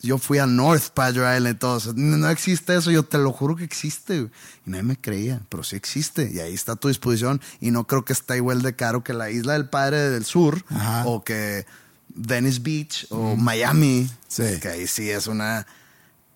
[0.00, 1.94] Yo fui a North Padre Island y todos.
[1.96, 4.20] No, existe eso, yo te lo juro que existe.
[4.20, 4.30] güey".
[4.66, 6.30] Y nadie me creía, pero sí existe.
[6.32, 7.40] Y ahí está a tu disposición.
[7.60, 10.64] Y no creo que está igual de caro que la isla del padre del sur
[10.68, 11.02] Ajá.
[11.06, 11.66] o que
[12.14, 14.08] Venice Beach o Miami.
[14.28, 14.44] Sí.
[14.62, 15.66] Que ahí sí es una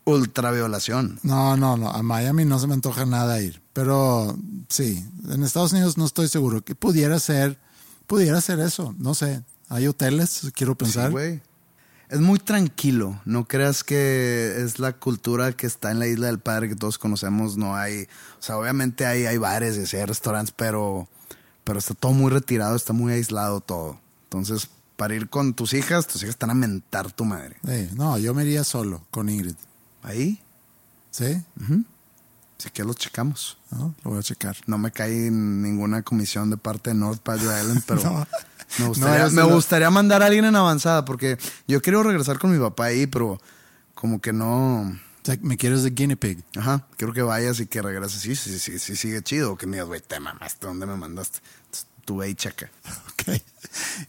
[0.04, 1.20] ultra violación.
[1.22, 1.90] No, no, no.
[1.90, 3.62] A Miami no se me antoja nada ir.
[3.72, 4.36] Pero
[4.68, 6.64] sí, en Estados Unidos no estoy seguro.
[6.64, 7.58] Que pudiera ser,
[8.06, 8.94] pudiera ser eso.
[8.98, 9.42] No sé.
[9.68, 11.06] Hay hoteles, quiero pensar.
[11.06, 11.40] Sí, güey.
[12.12, 13.18] Es muy tranquilo.
[13.24, 16.98] No creas que es la cultura que está en la isla del padre que todos
[16.98, 17.56] conocemos.
[17.56, 18.02] No hay.
[18.38, 21.08] O sea, obviamente hay, hay bares y hay restaurantes, pero,
[21.64, 23.98] pero está todo muy retirado, está muy aislado todo.
[24.24, 27.56] Entonces, para ir con tus hijas, tus hijas están a mentar tu madre.
[27.96, 29.56] No, yo me iría solo con Ingrid.
[30.02, 30.38] Ahí,
[31.10, 31.42] ¿Sí?
[32.58, 33.56] sí que los checamos.
[33.70, 33.94] ¿No?
[34.04, 34.54] Lo voy a checar.
[34.66, 38.26] No me cae ninguna comisión de parte de North Padre Island, pero No.
[38.78, 42.58] Me, gustaría, me gustaría mandar a alguien en avanzada porque yo quiero regresar con mi
[42.58, 43.40] papá ahí, pero
[43.94, 44.82] como que no.
[44.82, 46.42] O sea, me quieres de guinea pig.
[46.56, 48.20] Ajá, quiero que vayas y que regreses.
[48.20, 49.56] Sí, sí, sí, sí, sigue chido.
[49.56, 51.38] Que me digas, güey, te mamaste, ¿dónde me mandaste?
[51.66, 52.70] Entonces, tú ve y checa.
[53.12, 53.40] Ok.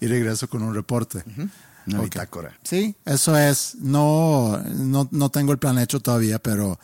[0.01, 1.23] Y regreso con un reporte.
[1.85, 2.05] Una Ok.
[2.05, 2.57] bitácora.
[2.63, 3.75] Sí, eso es.
[3.75, 6.79] No, no, no tengo el plan hecho todavía, pero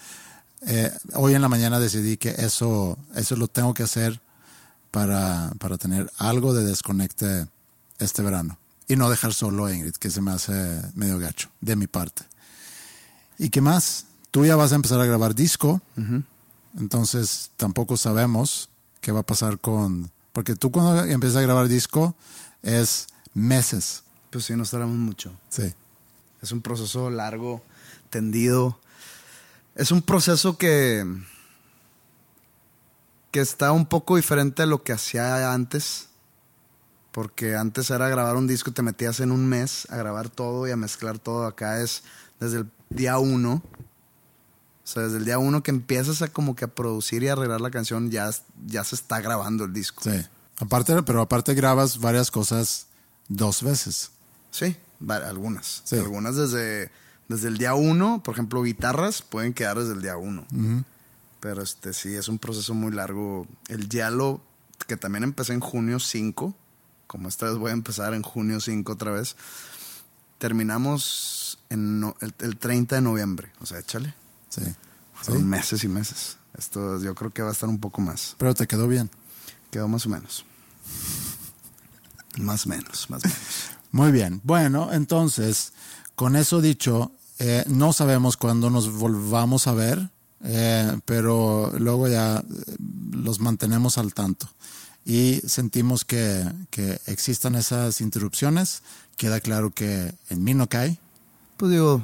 [0.67, 4.21] eh, hoy en la mañana decidí que eso, eso lo tengo que hacer
[4.91, 7.47] para, para tener algo de desconecte
[7.99, 8.57] este verano.
[8.87, 12.23] Y no dejar solo a Ingrid, que se me hace medio gacho, de mi parte.
[13.37, 14.05] ¿Y qué más?
[14.31, 15.81] Tú ya vas a empezar a grabar disco,
[16.77, 18.69] entonces tampoco sabemos
[19.01, 20.11] qué va a pasar con...
[20.33, 22.15] Porque tú cuando empiezas a grabar disco
[22.61, 24.03] es meses.
[24.29, 25.31] Pues sí, nos tardamos mucho.
[25.49, 25.73] Sí.
[26.41, 27.63] Es un proceso largo,
[28.09, 28.79] tendido.
[29.75, 31.05] Es un proceso que.
[33.31, 36.08] que está un poco diferente a lo que hacía antes.
[37.11, 40.71] Porque antes era grabar un disco, te metías en un mes a grabar todo y
[40.71, 41.45] a mezclar todo.
[41.45, 42.03] Acá es
[42.39, 43.63] desde el día uno.
[44.83, 47.61] O sea, desde el día uno que empiezas a como que a producir y arreglar
[47.61, 48.29] la canción, ya,
[48.65, 50.03] ya se está grabando el disco.
[50.03, 50.25] Sí.
[50.59, 52.87] Aparte, pero aparte grabas varias cosas
[53.27, 54.11] dos veces.
[54.51, 54.75] Sí,
[55.07, 55.81] algunas.
[55.85, 55.95] Sí.
[55.97, 56.91] Algunas desde,
[57.27, 60.45] desde el día uno, por ejemplo, guitarras pueden quedar desde el día uno.
[61.39, 63.47] Pero este sí, es un proceso muy largo.
[63.67, 64.41] El Yalo,
[64.87, 66.53] que también empecé en junio 5,
[67.09, 69.35] como esta vez voy a empezar en junio 5 otra vez,
[70.37, 73.51] terminamos en no- el, el 30 de noviembre.
[73.59, 74.13] O sea, échale.
[74.49, 74.61] Sí.
[75.15, 75.47] Fueron Sí.
[75.49, 76.37] meses y meses.
[76.55, 78.35] Esto yo creo que va a estar un poco más.
[78.37, 79.09] Pero te quedó bien.
[79.71, 80.45] Quedó más o menos.
[82.37, 83.41] Más o menos, más o menos.
[83.91, 84.39] Muy bien.
[84.43, 85.73] Bueno, entonces,
[86.15, 90.09] con eso dicho, eh, no sabemos cuándo nos volvamos a ver,
[90.43, 92.75] eh, pero luego ya eh,
[93.11, 94.47] los mantenemos al tanto.
[95.09, 98.83] Y sentimos que, que existan esas interrupciones.
[99.17, 100.99] Queda claro que en mí no cae.
[101.57, 102.03] Pues digo,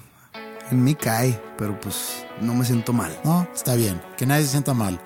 [0.72, 3.16] en mí cae, pero pues no me siento mal.
[3.24, 4.01] No, está bien.
[4.18, 4.99] Que nadie se sienta mal.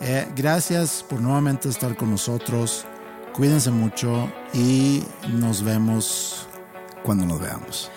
[0.00, 2.86] Eh, gracias por nuevamente estar con nosotros.
[3.32, 6.46] Cuídense mucho y nos vemos
[7.02, 7.90] Cuando nos veamos.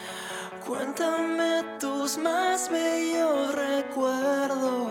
[0.65, 4.87] Cuéntame tus más bellos recuerdos.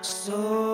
[0.00, 0.73] Solo